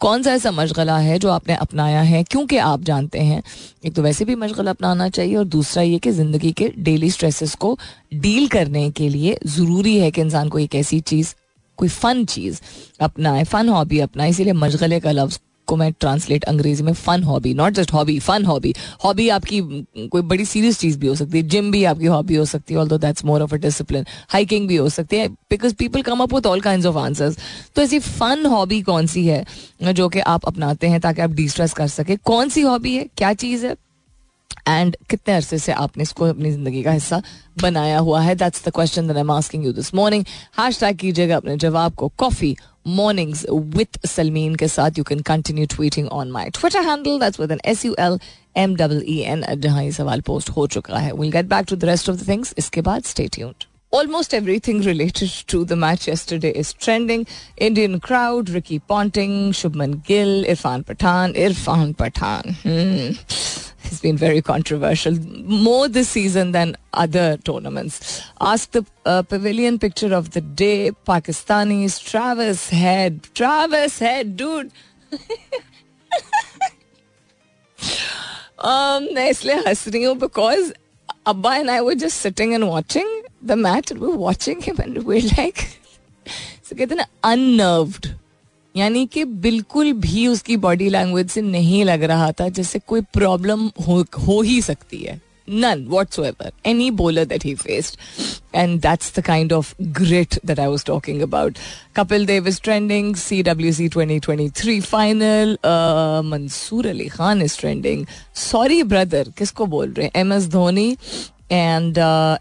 कौन 0.06 0.24
सा 0.24 0.32
ऐसा 0.32 0.52
मशगला 0.52 0.98
है 0.98 1.20
जो 1.20 1.30
आपने 1.30 1.56
अपनाया 1.56 2.02
है? 2.02 2.24
क्योंकि 2.24 2.58
आप 2.58 2.82
जानते 2.82 3.20
हैं? 3.20 3.42
एक 3.86 3.94
तो 3.94 4.02
वैसे 4.02 4.26
भी 4.26 4.36
मशगला 4.36 4.72
अपनाना 4.72 5.10
चाहिए 5.10 5.36
और 5.36 5.46
दूसरा 5.46 5.84
ये 5.84 5.98
कि 6.00 6.12
ज़िंदगी 6.12 6.52
के 6.52 6.72
डेली 6.80 7.10
स्ट्रेसेस 7.12 7.56
को 7.56 7.78
डील 8.14 8.48
करने 8.48 8.90
के 8.92 9.10
लिए 9.10 9.38
ज़रूरी 9.46 9.98
है 9.98 10.12
कि 10.12 10.22
इंसान 10.22 10.50
को 10.50 10.60
एक 10.60 10.76
ऐसी 10.76 11.00
चीज़, 11.00 11.34
कोई 11.78 11.88
फन 11.88 12.26
चीज़ 12.26 12.62
अपनाए 13.00 13.44
फन 13.44 13.70
हॉबी 13.70 14.00
अपनाए। 14.00 14.30
इसीलिए 14.30 14.54
मशगले 14.54 15.00
का 15.00 15.12
लफ्ज़ 15.12 15.40
को 15.68 15.76
मैं 15.76 15.92
ट्रांसलेट 16.00 16.44
अंग्रेज़ी 16.44 16.84
में 16.84 16.94
fun 16.94 17.24
hobby 17.24 17.54
not 17.54 17.74
just 17.74 17.94
hobby 17.94 18.18
fun 18.20 18.46
hobby 18.46 18.74
hobby 19.04 19.28
आपकी 19.30 19.62
कोई 20.12 20.22
बड़ी 20.24 20.46
सीरियस 20.46 20.80
चीज़ 20.80 20.98
भी 21.00 21.08
हो 21.08 21.16
सकती 21.16 21.38
है. 21.38 21.44
जिम 21.46 21.72
भी 21.72 21.84
आपकी 21.84 22.06
हॉबी 22.06 22.36
हो 22.36 22.46
सकती 22.46 22.74
है 22.74 22.80
all 22.80 22.90
that's 22.90 23.26
more 23.26 23.42
of 23.42 23.54
a 23.54 23.58
discipline 23.58 24.06
hiking 24.30 24.68
भी 24.68 24.76
हो 24.76 24.90
सकती 24.90 25.18
है 25.18 25.28
because 25.28 25.74
people 25.76 26.02
come 26.02 26.22
up 26.24 26.34
with 26.34 26.46
all 26.48 26.62
kind 26.62 26.86
of 26.86 26.98
answers 26.98 27.38
तो 27.76 27.82
ऐसी 27.82 28.00
फन 28.00 28.46
हॉबी 28.46 28.82
कौन 28.82 29.08
सी 29.08 29.26
है, 29.28 29.44
जो 29.84 30.10
कि 30.10 30.20
आप 30.20 30.46
अपनाते 30.46 30.88
हैं 30.88 31.00
ताकि 31.02 31.22
आप 31.22 31.32
डिस्ट्रेस 31.32 31.74
कर 31.74 31.88
सके? 31.88 32.16
कौन 32.16 32.50
सी 32.50 32.62
हॉबी 32.62 32.96
है? 32.96 33.06
क्या 33.18 33.34
चीज़ 33.36 33.66
है? 33.66 33.76
एंड 34.68 34.96
कितने 35.10 35.34
अरसे 35.36 35.58
से 35.60 35.72
आपने 35.72 36.04
इसको 36.04 36.26
अपनी 36.26 36.52
ज़िंदगी 36.52 36.84
का 36.84 36.92
हिस्सा 36.92 37.22
बनाया 37.62 38.00
हुआ 38.00 38.22
है 38.22 38.36
that's 38.36 38.66
the 38.68 38.72
question 38.76 39.12
I 39.12 39.20
am 39.20 39.32
asking 39.32 39.66
you 39.66 39.74
this 39.74 39.94
morning 39.96 40.26
hashtag 40.60 40.98
कीजिएगा 40.98 41.38
अपने 41.38 41.58
जवाब 41.68 41.96
को 41.96 42.12
कॉफ़ी 42.18 42.56
mornings 42.88 43.40
with 43.76 43.98
Salmeen 44.08 44.58
के 44.58 44.68
साथ 44.68 44.98
you 45.00 45.04
can 45.04 45.22
continue 45.24 45.66
tweeting 45.68 46.10
on 46.12 46.32
my 46.32 46.44
Twitter 46.50 46.84
handle 46.88 47.18
that's 47.18 47.40
with 47.40 47.54
an 47.56 47.62
S 47.72 47.84
U 47.86 47.96
L 47.98 48.18
M 48.56 48.76
W 48.76 49.02
E 49.14 49.16
N 49.26 49.44
जहाँ 49.62 49.84
ये 49.84 49.92
सवाल 49.92 50.22
post 50.28 50.50
हो 50.58 50.66
चुका 50.76 50.98
है 50.98 51.12
we'll 51.14 51.32
get 51.32 51.50
back 51.54 51.72
to 51.72 51.80
the 51.84 51.90
rest 51.92 52.12
of 52.14 52.20
the 52.20 52.28
things 52.28 52.54
इसके 52.58 52.82
बाद 52.82 53.04
stay 53.14 53.28
tuned 53.38 53.66
Almost 53.92 54.34
everything 54.34 54.82
related 54.82 55.30
to 55.48 55.64
the 55.64 55.76
match 55.78 56.08
yesterday 56.08 56.50
is 56.52 56.74
trending. 56.74 57.26
Indian 57.58 58.02
crowd, 58.02 58.50
Ricky 58.50 58.80
Ponting, 58.80 59.54
Shubman 59.54 60.04
Gill, 60.04 60.44
Irfan 60.46 60.84
Pathan, 60.84 61.34
Irfan 61.46 61.96
Pathan. 61.96 62.56
Hmm. 62.66 63.65
He's 63.95 64.01
been 64.01 64.17
very 64.17 64.43
controversial, 64.43 65.15
more 65.45 65.89
this 65.89 66.09
season 66.09 66.53
than 66.53 66.77
other 66.93 67.37
tournaments. 67.39 68.23
Ask 68.41 68.71
the 68.73 68.85
uh, 69.07 69.23
pavilion 69.23 69.79
picture 69.79 70.15
of 70.15 70.31
the 70.31 70.41
day 70.41 70.91
Pakistanis, 71.07 72.03
Travis 72.03 72.69
Head. 72.71 73.29
Travis 73.35 73.99
Head, 73.99 74.37
dude. 74.37 74.71
um, 78.59 79.09
मैं 79.15 79.29
इसलिए 79.31 79.55
हंस 79.67 79.89
रही 79.89 80.03
हूँ 80.05 80.17
because 80.19 80.73
Abba 81.27 81.49
and 81.49 81.71
I 81.71 81.81
were 81.83 81.95
just 81.95 82.19
sitting 82.19 82.55
and 82.55 82.69
watching 82.69 83.09
the 83.43 83.57
match 83.57 83.91
and 83.91 84.01
we 84.01 84.09
were 84.09 84.17
watching 84.17 84.61
him 84.61 84.79
and 84.79 84.99
we 84.99 85.05
were 85.05 85.29
like, 85.39 85.67
so 86.63 86.75
कहते 86.77 86.95
ना 86.95 87.07
unnerved. 87.25 88.14
यानी 88.78 89.06
कि 89.06 89.24
बिल्कुल 89.26 89.92
भी 89.94 90.28
उसकी 90.28 90.58
बॉडी 90.58 90.90
लैंग्वेज 90.90 91.30
से 91.30 91.42
नहीं 91.42 91.84
लग 91.86 92.04
रहा 92.04 92.32
था 92.32 92.50
जैसे 92.50 92.80
कोई 92.80 93.02
प्रॉब्लम 93.14 93.70
हो, 93.88 94.06
हो 94.28 94.42
ही 94.42 94.62
सकती 94.62 94.98
है। 94.98 95.22
None 95.50 95.86
what's 95.90 96.20
any 96.66 96.90
bowler 96.92 97.26
that 97.26 97.44
he 97.46 97.54
faced 97.56 97.98
and 98.56 98.80
that's 98.82 99.14
the 99.18 99.22
kind 99.24 99.54
of 99.54 99.74
great 99.82 100.40
that 100.46 100.60
I 100.60 100.68
was 100.68 100.86
talking 100.86 101.22
about 101.22 101.58
Kapil 101.96 102.26
Dev 102.26 102.48
is 102.48 102.60
trending 102.62 103.16
C 103.16 103.42
W 103.44 103.74
C 103.74 103.88
twenty 103.88 104.20
twenty 104.20 104.50
three 104.62 104.80
final 104.82 105.58
Mansoor 106.26 106.88
Ali 106.88 107.08
Khan 107.08 107.42
is 107.42 107.60
trending 107.60 108.06
sorry 108.36 108.82
brother 108.84 109.32
किसको 109.38 109.66
बोल 109.66 109.92
रहे 109.92 110.06
हैं? 110.06 110.12
M 110.16 110.34
S 110.34 110.48
Dhoni 110.48 110.96
and 111.52 111.98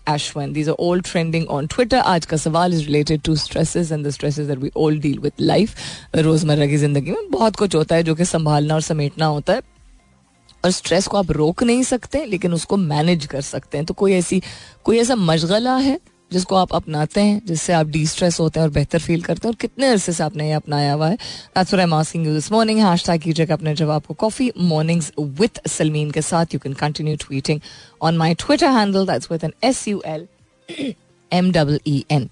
Ashwin 0.08 0.52
these 0.52 0.68
are 0.68 0.74
all 0.80 1.00
trending 1.02 1.48
on 1.48 1.66
Twitter 1.66 1.98
आज 1.98 2.26
का 2.26 2.36
सवाल 2.36 2.74
is 2.74 2.84
related 2.86 3.20
to 3.20 3.36
stresses 3.36 3.92
and 3.92 4.06
the 4.06 4.10
stresses 4.10 4.50
we 4.50 4.70
all 4.76 4.98
deal 5.00 5.18
with 5.18 5.32
life 5.40 5.74
रोज़मर्रा 6.16 6.66
की 6.66 6.76
ज़िंदगी 6.76 7.10
में 7.10 7.30
बहुत 7.30 7.56
कुछ 7.56 7.74
होता 7.74 7.96
है 7.96 8.02
जो 8.02 8.14
कि 8.14 8.24
संभालना 8.24 8.74
और 8.74 8.80
समेटना 8.82 9.26
होता 9.26 9.52
है 9.52 9.62
और 10.64 10.70
स्ट्रेस 10.70 11.06
को 11.06 11.16
आप 11.16 11.30
रोक 11.30 11.62
नहीं 11.62 11.82
सकते 11.82 12.24
लेकिन 12.24 12.52
उसको 12.52 12.76
मैनेज 12.76 13.26
कर 13.26 13.40
सकते 13.40 13.78
हैं 13.78 13.86
तो 13.86 13.94
कोई 13.94 14.12
ऐसी 14.12 14.42
कोई 14.84 14.98
ऐसा 14.98 15.14
मशगला 15.16 15.76
है 15.76 15.98
जिसको 16.34 16.56
आप 16.56 16.72
अपनाते 16.74 17.20
हैं, 17.20 17.40
जिससे 17.46 17.72
आप 17.72 17.86
डी 17.88 18.06
स्ट्रेस 18.06 18.38
होते 18.40 18.60
हैं 18.60 18.66
और 18.66 18.72
बेहतर 18.72 18.98
फील 19.00 19.22
करते 19.22 19.46
हैं 19.46 19.52
और 19.52 19.56
कितने 19.60 19.88
अरसे 19.88 20.12
से 20.12 20.22
आपने 20.24 20.48
ये 20.48 20.52
अपनाया 20.54 20.92
हुआ 20.92 21.08
है। 21.08 21.16
That's 21.16 21.72
what 21.72 21.80
I 21.80 21.84
am 21.84 21.94
asking 21.94 22.26
you 22.26 22.34
this 22.34 22.50
morning 22.52 22.80
hashtag 22.80 23.20
कीजिएगा 23.22 23.54
अपने 23.54 23.74
जवाब 23.74 24.02
को 24.02 24.14
कॉफ़ी 24.16 24.50
मॉर्निंग्स 24.58 25.12
विद 25.18 25.60
सलमीन 25.68 26.10
के 26.10 26.22
साथ। 26.22 26.54
You 26.54 26.60
can 26.60 26.72
continue 26.76 27.16
tweeting 27.18 27.60
on 28.02 28.16
my 28.16 28.34
Twitter 28.36 28.70
handle 28.70 29.06
that's 29.06 29.30
with 29.32 29.44
N 29.44 29.52
S 29.64 29.86
U 29.88 30.02
L 30.06 30.26
M 31.30 31.52
double 31.52 31.80
E 31.86 32.04
N 32.10 32.28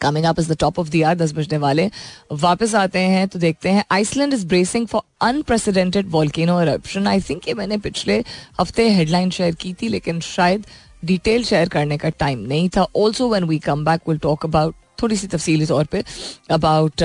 coming 0.00 0.24
up 0.26 0.38
is 0.40 0.52
the 0.52 0.56
top 0.58 0.78
of 0.78 0.88
the 0.90 1.02
hour 1.04 1.16
दस 1.16 1.32
बजने 1.34 1.58
वाले। 1.58 1.88
वापस 2.32 2.74
आते 2.74 2.98
हैं 2.98 3.26
तो 3.28 3.38
देखते 3.38 3.68
हैं। 3.68 3.84
Iceland 3.92 4.34
is 4.34 4.46
bracing 4.46 4.86
for 4.86 5.02
unprecedented 5.22 6.08
volcano 6.10 6.60
eruption 6.60 7.06
I 7.06 7.20
think 7.20 7.48
ये 7.48 7.54
मैंने 7.54 7.78
पिछले 7.78 8.18
हफ़्ते 8.60 8.88
हेडलाइन 8.90 9.30
शेयर 9.30 9.54
की 9.54 9.72
थी, 9.74 9.88
लेकिन 9.88 10.20
शायद 10.20 10.64
डिटेल 11.04 11.44
शेयर 11.44 11.68
करने 11.68 11.98
का 11.98 12.08
टाइम 12.08 12.38
नहीं 12.48 12.68
था। 12.68 12.86
Also 12.96 13.28
when 13.28 13.44
we 13.44 13.58
come 13.58 13.84
back 13.84 14.08
will 14.08 14.18
talk 14.18 14.44
about 14.46 14.74
थोड़ी 15.02 15.16
सी 15.16 15.26
तफसी 15.26 15.66
तौर 15.66 15.84
पर 15.84 16.04
about 16.50 17.02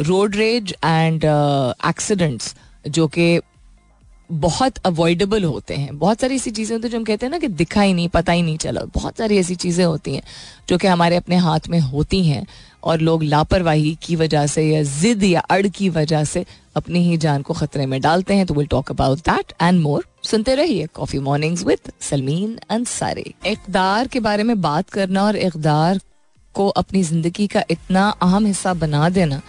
road 0.00 0.36
rage 0.36 0.74
and 0.84 1.24
accidents 1.86 2.54
जो 2.88 3.06
कि 3.08 3.40
बहुत 4.30 4.78
अवॉइडेबल 4.86 5.44
होते 5.44 5.74
हैं। 5.74 5.98
बहुत 5.98 6.20
सारी 6.20 6.34
ऐसी 6.34 6.50
चीज़ें 6.50 6.74
होती 6.76 6.86
हैं 6.86 6.90
जो 6.90 6.98
हम 6.98 7.04
कहते 7.04 7.26
हैं 7.26 7.30
ना 7.30 7.38
कि 7.38 7.48
दिखा 7.48 7.82
ही 7.82 7.92
नहीं, 7.94 8.08
पता 8.08 8.32
ही 8.32 8.42
नहीं 8.42 8.56
चला। 8.58 8.80
बहुत 8.94 9.18
सारी 9.18 9.38
ऐसी 9.38 9.54
चीज़ें 9.54 9.84
होती 9.84 10.14
हैं 10.14 10.22
जो 10.68 10.78
कि 10.78 10.86
हमारे 10.86 11.16
अपने 11.16 11.36
हाथ 11.36 11.68
में 11.68 11.78
होती 11.80 12.24
हैं। 12.24 12.46
और 12.84 13.00
लोग 13.00 13.22
लापरवाही 13.22 13.96
की 14.02 14.16
वजह 14.16 14.46
से 14.46 14.62
या 14.64 14.82
जिद 14.82 15.24
या 15.24 15.40
अड़ 15.40 15.66
की 15.66 15.88
वजह 15.88 16.24
से 16.24 16.44
अपनी 16.76 16.98
ही 17.08 17.16
जान 17.16 17.42
को 17.42 17.54
खतरे 17.54 17.86
में 17.86 18.00
डालते 18.00 18.34
हैं। 18.34 18.46
तो 18.46 18.54
will 18.54 18.66
talk 18.66 18.90
about 18.90 19.18
that 19.18 19.52
and 19.62 19.80
more 19.80 20.04
सुनते 20.24 20.54
रहिए 20.54 20.86
coffee 20.94 21.18
mornings 21.18 21.64
with 21.64 21.92
Salmeen 22.00 22.58
Ansari 22.70 23.34
इकदार 23.46 24.08
के 24.08 24.20
बारे 24.20 24.42
में 24.42 24.60
बात 24.60 24.90
करना 24.90 25.24
और 25.24 25.36
इकदार 25.36 26.00
को 26.54 26.68
अपनी 26.68 27.02
ज़िंदगी 27.02 27.46
का 27.46 27.62
इतना 27.70 28.08
अहम 28.22 28.46
हिस्सा 28.46 28.74
बना 28.74 29.08
देना 29.08 29.40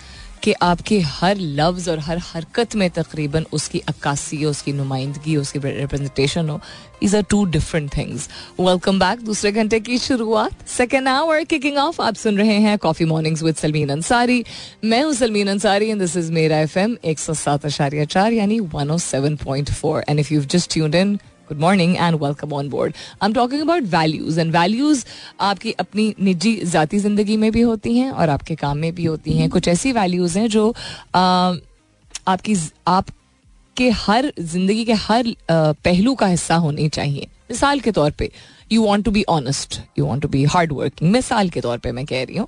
कि 0.43 0.51
आपके 0.61 0.99
हर 0.99 1.37
लफ्ज़ 1.59 1.89
और 1.89 1.99
हर 1.99 2.17
हरकत 2.23 2.75
में 2.75 2.89
तकरीबन 2.89 3.45
उसकी 3.53 3.79
अक्कासी 3.79 4.43
उसकी 4.45 4.73
नुमाइंदगी 4.73 5.35
उसकी 5.35 5.59
रिप्रेजेंटेशन 5.59 6.49
हो 6.49 6.59
is 7.03 7.15
are 7.17 7.23
two 7.29 7.43
different 7.45 7.89
things 7.97 8.29
welcome 8.59 8.99
back 8.99 9.19
दूसरे 9.19 9.51
घंटे 9.51 9.79
की 9.79 9.97
शुरुआत. 9.97 10.67
सेकेंड 10.67 11.07
आवर 11.07 11.43
किकिंग 11.43 11.77
ऑफ़ 11.77 12.01
आप 12.01 12.15
सुन 12.15 12.37
रहे 12.37 12.57
हैं 12.59 12.77
coffee 12.77 13.05
mornings 13.05 13.43
with 13.43 13.55
Salmeen 13.55 13.89
Ansari 13.89 14.43
मैं 14.83 15.03
हूँ 15.03 15.13
Salmeen 15.13 15.47
Ansari 15.47 15.89
and 15.89 15.99
this 15.99 16.17
is 16.17 16.31
मेरा 16.31 16.59
एफ़ 16.59 16.79
एम 16.79 16.97
एक 17.05 17.19
सौ 17.19 17.33
सात 17.33 17.65
आशार्य 17.65 18.05
चार, 18.05 18.33
यानी 18.33 18.59
one 18.59 18.91
O 18.91 18.97
seven 18.97 19.35
point 19.35 19.71
four 19.71 20.03
and 20.09 20.19
if 20.19 20.33
you 20.33 20.41
just 20.41 20.73
tuned 20.73 20.95
in 20.95 21.17
good 21.49 21.59
morning 21.59 21.95
and 21.95 22.15
welcome 22.23 22.53
on 22.53 22.69
board 22.69 22.93
I 23.21 23.25
am 23.27 23.33
talking 23.33 23.61
about 23.61 23.83
values 23.95 24.39
and 24.39 24.51
values 24.55 25.05
आपकी 25.41 25.71
अपनी 25.79 26.13
निजी 26.21 26.55
जाती 26.65 26.99
ज़िंदगी 26.99 27.37
में 27.37 27.51
भी 27.51 27.61
होती 27.61 27.97
हैं 27.97 28.09
और 28.11 28.29
आपके 28.29 28.55
काम 28.55 28.77
में 28.77 28.93
भी 28.95 29.05
होती 29.05 29.37
हैं। 29.37 29.49
कुछ 29.49 29.67
ऐसी 29.67 29.91
वैल्यूज़ 29.91 30.37
हैं 30.39 30.47
जो 30.49 30.69
आपकी 31.15 32.55
आपके 32.87 33.89
हर 33.89 34.31
ज़िंदगी 34.39 34.83
के 34.85 34.93
हर 34.93 35.35
पहलू 35.51 36.15
का 36.15 36.27
हिस्सा 36.27 36.55
होनी 36.55 36.89
चाहिए। 36.89 37.27
मिसाल 37.51 37.79
के 37.79 37.91
तौर 37.91 38.11
पे 38.19 38.29
you 38.71 38.83
want 38.83 39.05
to 39.05 39.11
be 39.11 39.23
honest 39.29 39.79
you 39.99 40.05
want 40.05 40.21
to 40.21 40.27
be 40.27 40.43
hard 40.53 40.71
working 40.73 41.11
मिसाल 41.11 41.49
के 41.49 41.61
तौर 41.61 41.77
पे 41.77 41.91
मैं 41.91 42.05
कह 42.05 42.23
रही 42.23 42.37
हूँ 42.37 42.47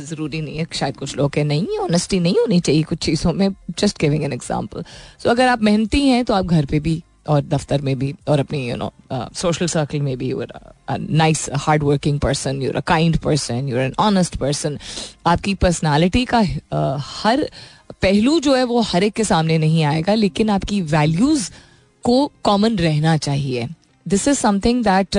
ज़रूरी 0.00 0.40
नहीं 0.40 0.58
है 0.58 0.66
शायद 0.72 0.96
कुछ 0.96 1.16
लोग 1.16 1.30
कहें, 1.30 1.44
नहीं 1.44 1.78
ऑनेस्टी 1.78 2.20
नहीं 2.20 2.38
होनी 2.38 2.60
चाहिए 2.60 2.82
कुछ 2.82 2.98
चीज़ों 3.04 3.32
में 3.32 3.48
just 3.78 4.00
giving 4.00 4.24
an 4.24 4.32
example 4.32 4.84
so 5.22 5.30
अगर 5.30 5.48
आप 5.48 5.62
मेहनती 5.62 6.06
हैं 6.08 6.24
तो 6.24 6.34
आप 6.34 6.44
घर 6.46 6.66
पे 6.66 6.80
भी 6.80 7.02
और 7.28 7.42
दफ्तर 7.44 7.80
में 7.80 7.98
भी 7.98 8.14
और 8.28 8.40
अपनी 8.40 8.68
यू 8.68 8.76
नो 8.76 8.92
सोशल 9.12 9.66
सर्कल 9.66 10.00
में 10.00 10.16
भी 10.18 10.28
you're 10.30 10.52
nice 10.90 11.48
hard 11.56 11.82
working 11.82 12.20
person 12.20 12.62
you're 12.62 12.76
a 12.76 12.80
kind 12.86 13.18
person 13.18 13.68
you're 13.68 13.80
an 13.80 13.94
honest 13.98 14.36
person 14.36 14.78
आपकी 15.26 15.54
पर्सनालिटी 15.54 16.24
का 16.24 16.40
uh, 16.40 17.02
हर 17.22 17.48
पहलू 18.02 18.38
जो 18.40 18.54
है 18.54 18.64
वो 18.64 18.80
हर 18.80 19.02
एक 19.02 19.14
के 19.14 19.24
सामने 19.24 19.58
नहीं 19.58 19.84
आएगा 19.84 20.14
लेकिन 20.14 20.50
आपकी 20.50 20.80
वैल्यूज़ 20.94 21.50
को 22.04 22.30
कॉमन 22.44 22.76
रहना 22.76 23.16
चाहिए। 23.16 23.68
दिस 24.06 24.28
इज़ 24.28 24.38
समथिंग 24.38 24.84
दैट 24.84 25.16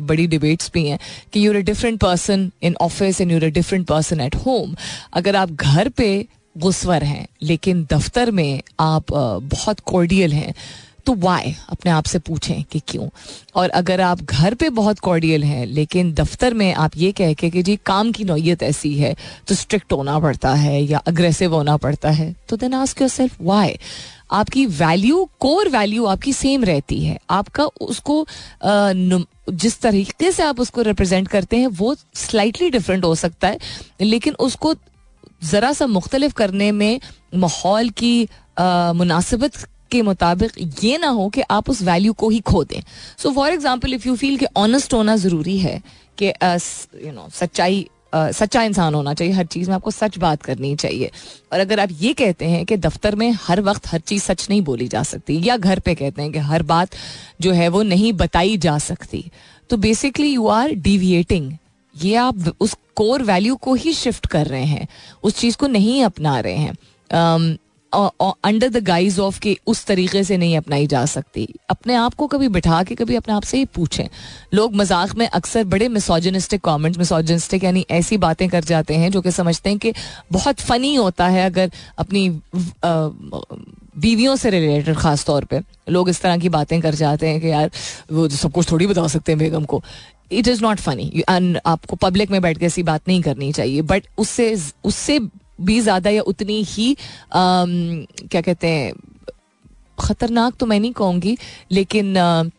बड़ी 0.00 0.26
डिबेट्स 0.26 0.70
भी 0.74 0.86
हैं 0.88 0.98
कि 1.32 1.46
you're 1.46 1.56
a 1.56 1.60
different 1.60 2.00
person 2.00 2.50
in 2.62 2.76
office 2.80 3.20
and 3.20 3.32
you're 3.32 3.44
a 3.44 3.48
different 3.48 3.86
person 3.86 4.20
at 4.20 4.36
home 4.36 4.74
अगर 5.12 5.36
आप 5.36 5.50
घर 5.50 5.88
पे 5.88 6.08
गुस्वर 6.56 7.04
हैं, 7.04 7.26
लेकिन 7.42 7.86
दफ्तर 7.90 8.30
में 8.30 8.62
आप 8.80 9.12
बहुत 9.12 9.80
कॉर्डियल 9.82 10.32
हैं 10.32 10.54
तो 11.06 11.14
वाई 11.14 11.54
अपने 11.68 11.90
आप 11.90 12.04
से 12.04 12.18
पूछें 12.18 12.62
कि 12.62 12.80
क्यों? 12.88 13.08
और 13.54 13.68
अगर 13.70 14.00
आप 14.00 14.20
घर 14.20 14.54
पे 14.54 14.68
बहुत 14.70 14.98
कॉर्डियल 14.98 15.44
हैं, 15.44 15.64
लेकिन 15.66 16.12
दफ्तर 16.12 16.54
में 16.54 16.72
आप 16.74 16.96
ये 16.96 17.10
कह 17.12 17.32
के 17.32 17.50
कि 17.50 17.62
जी, 17.62 17.76
काम 17.76 18.12
की 18.12 18.24
नौीयत 18.24 18.62
ऐसी 18.62 18.94
है 18.94 19.14
तो 19.48 19.54
स्ट्रिक्ट 19.54 19.92
होना 19.92 20.18
पड़ता 20.18 20.52
है 20.54 20.82
या 20.82 20.98
अग्रेसिव 20.98 21.54
होना 21.54 21.76
पड़ता 21.76 22.10
है 22.10 22.34
तो 22.48 22.56
then 22.56 22.74
ask 22.74 23.00
your 23.00 23.10
self 23.10 23.36
why 23.42 23.78
आपकी 24.32 24.66
वैल्यू 24.66 25.28
कोर 25.40 25.68
वैल्यू 25.68 26.04
आपकी 26.06 26.32
सेम 26.32 26.64
रहती 26.64 27.00
है। 27.04 27.18
आपका 27.30 27.64
उसको 27.80 28.26
जिस 29.52 29.80
तरीके 29.80 30.30
से 30.32 30.42
आप 30.42 30.60
उसको 30.60 30.82
रिप्रेजेंट 30.82 31.28
करते 31.28 31.56
हैं, 31.56 31.66
वो 31.66 31.94
स्लाइटली 32.14 32.70
डिफरेंट 32.70 33.04
हो 33.04 33.14
सकता 33.14 33.48
है, 33.48 33.58
लेकिन 34.00 34.34
उसको 34.38 34.74
ज़रा 35.42 35.72
सा 35.72 35.86
मुख्तलिफ़ 35.86 36.34
करने 36.34 36.70
में 36.72 37.00
माहौल 37.34 37.90
की 37.98 38.28
मुनासिबत 38.96 39.56
के 39.90 40.02
मुताबिक 40.02 40.50
ये 40.84 40.98
ना 40.98 41.08
हो 41.08 41.28
कि 41.28 41.40
आप 41.50 41.70
उस 41.70 41.82
वैल्यू 41.82 42.12
को 42.12 42.28
ही 42.30 42.40
खो 42.40 42.64
दें। 42.64 42.82
So 43.18 43.32
for 43.32 43.52
example 43.52 43.94
if 43.94 44.08
you 44.08 44.16
feel 44.16 44.36
कि 44.36 44.46
ऑनेस्ट 44.56 44.94
होना 44.94 45.16
ज़रूरी 45.16 45.58
है 45.58 45.80
कि 46.18 46.28
यू 47.06 47.12
नो 47.12 47.28
सच्चाई 47.34 47.88
Uh, 48.10 48.32
सच्चा 48.32 48.62
इंसान 48.62 48.94
होना 48.94 49.12
चाहिए 49.14 49.32
हर 49.32 49.46
चीज़ 49.46 49.68
में 49.68 49.74
आपको 49.74 49.90
सच 49.90 50.16
बात 50.18 50.42
करनी 50.42 50.74
चाहिए। 50.76 51.10
और 51.52 51.60
अगर 51.60 51.80
आप 51.80 51.88
ये 52.00 52.12
कहते 52.12 52.44
हैं 52.44 52.64
कि 52.66 52.76
दफ्तर 52.76 53.14
में 53.16 53.30
हर 53.42 53.60
वक्त 53.60 53.86
हर 53.86 54.00
चीज़ 54.00 54.22
सच 54.22 54.46
नहीं 54.50 54.62
बोली 54.62 54.88
जा 54.88 55.02
सकती 55.02 55.38
या 55.44 55.56
घर 55.56 55.78
पे 55.78 55.94
कहते 55.94 56.22
हैं 56.22 56.32
कि 56.32 56.38
हर 56.38 56.62
बात 56.62 56.96
जो 57.40 57.52
है 57.52 57.68
वो 57.68 57.82
नहीं 57.82 58.12
बताई 58.12 58.56
जा 58.56 58.76
सकती 58.78 59.24
तो 59.70 59.76
बेसिकली 59.76 60.32
यू 60.32 60.46
आर 60.48 60.72
डिविएटिंग 60.88 61.52
ये 62.02 62.14
आप 62.16 62.52
उस 62.60 62.76
कोर 62.96 63.22
वैल्यू 63.22 63.56
को 63.56 63.74
ही 63.74 63.92
शिफ्ट 63.94 64.26
कर 64.26 64.46
रहे 64.46 64.64
हैं, 64.64 64.86
उस 65.22 65.34
चीज़ 65.34 65.56
को 65.56 65.66
नहीं 65.68 66.02
अपना 66.04 66.38
रहे 66.40 66.56
हैं। 66.56 67.58
अंडर 67.92 68.68
द 68.68 68.82
गाइज़ 68.84 69.20
ऑफ़ 69.20 69.38
के 69.40 69.56
उस 69.66 69.84
तरीके 69.86 70.22
से 70.24 70.36
नहीं 70.36 70.56
अपनाई 70.56 70.86
जा 70.86 71.04
सकती। 71.06 71.46
अपने 71.70 71.94
आप 71.94 72.14
को 72.14 72.26
कभी 72.26 72.48
बिठा 72.48 72.82
के 72.82 72.94
कभी 72.94 73.14
अपने 73.16 73.34
आप 73.34 73.42
से 73.42 73.58
ही 73.58 73.64
पूछें। 73.74 74.06
लोग 74.54 74.74
मज़ाक 74.76 75.14
में 75.14 75.26
अक्सर 75.28 75.64
बड़े 75.64 75.88
मिसोजनिस्टिक 75.88 76.60
कमेंट्स 76.60 76.98
मिसोजनिस्टिक 76.98 77.64
यानी 77.64 77.84
ऐसी 77.90 78.16
बातें 78.18 78.48
कर 78.48 78.64
जाते 78.64 78.94
हैं 78.94 79.10
जो 79.10 79.20
कि 79.20 79.30
समझते 79.32 79.70
हैं 79.70 79.78
कि 79.78 79.92
बहुत 80.32 80.60
फनी 80.60 80.94
होता 80.94 81.28
है 81.28 81.44
अगर 81.46 81.70
अपनी 81.98 82.28
बीवियों 83.96 84.36
से 84.36 84.50
रिलेटेड 84.50 84.96
खास 84.96 85.24
तौर 85.24 85.44
पे। 85.44 85.60
लोग 85.88 86.08
इस 86.08 86.20
तरह 86.22 86.36
की 86.38 86.48
बातें 86.48 86.80
कर 86.80 86.94
जाते 86.94 87.28
हैं 87.28 87.40
कि 87.40 87.48
यार, 87.48 87.70
वो 88.12 88.28
सब 88.28 88.52
कुछ 88.52 88.70
थोड़ी 88.70 88.86
बता 88.86 89.06
सकते 89.08 89.32
हैं 89.32 89.38
बेगम 89.38 89.64
को। 89.64 89.82
इट 90.32 90.48
इज़ 90.48 90.62
नॉट 90.62 90.80
फनी 90.80 91.22
आपको 91.66 91.96
पब्लिक 91.96 92.30
में 92.30 92.42
बैठ 92.42 92.58
के 92.58 92.66
ऐसी 92.66 92.82
बात 92.82 93.08
नहीं 93.08 93.22
करनी 93.22 93.52
चाहिए 93.52 93.82
बट 93.82 94.06
उससे 94.18 94.56
उससे 94.84 95.18
भी 95.60 95.80
ज़्यादा 95.80 96.10
या 96.10 96.22
उतनी 96.22 96.62
ही 96.62 96.94
um, 96.94 98.28
क्या 98.30 98.40
कहते 98.40 98.66
हैं 98.66 98.92
ख़तरनाक 100.00 100.54
तो 100.54 100.66
मैं 100.66 100.80
नहीं 100.80 100.92
कहूँगी 100.92 101.38
लेकिन 101.72 102.14
uh, 102.14 102.50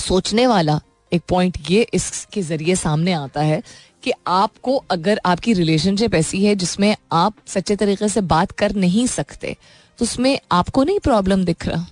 सोचने 0.00 0.46
वाला 0.46 0.80
एक 1.12 1.22
पॉइंट 1.28 1.58
ये 1.70 1.86
इसके 1.94 2.42
ज़रिए 2.42 2.74
सामने 2.76 3.12
आता 3.12 3.40
है 3.40 3.62
कि 4.02 4.12
आपको 4.26 4.76
अगर 4.90 5.20
आपकी 5.24 5.52
रिलेशनशिप 5.52 6.14
ऐसी 6.14 6.44
है 6.44 6.54
जिसमें 6.54 6.96
आप 7.12 7.34
सच्चे 7.46 7.76
तरीके 7.76 8.08
से 8.08 8.20
बात 8.20 8.50
कर 8.50 8.74
नहीं 8.74 9.06
सकते 9.06 9.56
तो 9.98 10.04
उसमें 10.04 10.38
आपको 10.52 10.84
नहीं 10.84 10.98
प्रॉब्लम 10.98 11.44
दिख 11.44 11.66
रहा। 11.66 11.86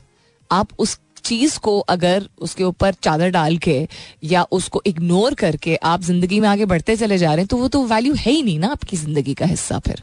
आप 0.52 0.68
उस 0.78 0.98
चीज़ 1.24 1.58
को 1.58 1.78
अगर 1.90 2.28
उसके 2.38 2.64
ऊपर 2.64 2.94
चादर 3.02 3.30
डाल 3.30 3.56
के 3.58 3.76
या 4.24 4.42
उसको 4.52 4.82
इग्नोर 4.86 5.34
करके 5.34 5.76
आप 5.84 6.02
ज़िंदगी 6.02 6.40
में 6.40 6.48
आगे 6.48 6.64
बढ़ते 6.66 6.96
चले 6.96 7.18
जा 7.18 7.28
रहे 7.28 7.38
हैं 7.38 7.46
तो 7.46 7.56
वो 7.56 7.68
तो 7.68 7.84
वैल्यू 7.86 8.14
है 8.14 8.32
ही 8.32 8.42
नहीं 8.42 8.58
ना 8.58 8.68
आपकी 8.68 8.96
ज़िंदगी 8.96 9.34
का 9.34 9.46
हिस्सा 9.46 9.78
फिर। 9.78 10.02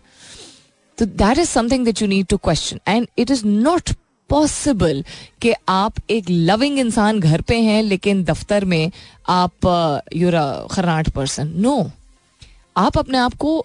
तो 0.98 1.06
that 1.06 1.38
is 1.38 1.50
something 1.50 1.86
that 1.86 2.02
you 2.02 2.08
need 2.08 2.28
to 2.28 2.38
question 2.40 2.80
and 2.88 3.08
it 3.18 3.32
is 3.32 3.46
not 3.46 3.90
possible 4.30 5.04
कि 5.42 5.54
आप 5.70 5.94
एक 6.10 6.30
लविंग 6.30 6.78
इंसान 6.80 7.20
घर 7.20 7.42
पे 7.42 7.60
हैं, 7.62 7.82
लेकिन 7.84 8.24
दफ्तर 8.24 8.66
में 8.66 8.92
आप 9.30 10.06
यूर 10.16 10.36
खराट 10.72 11.10
पर्सन 11.10 11.54
नो 11.58 11.92
आप 12.78 12.98
अपने 12.98 13.18
आप 13.18 13.34
को 13.36 13.62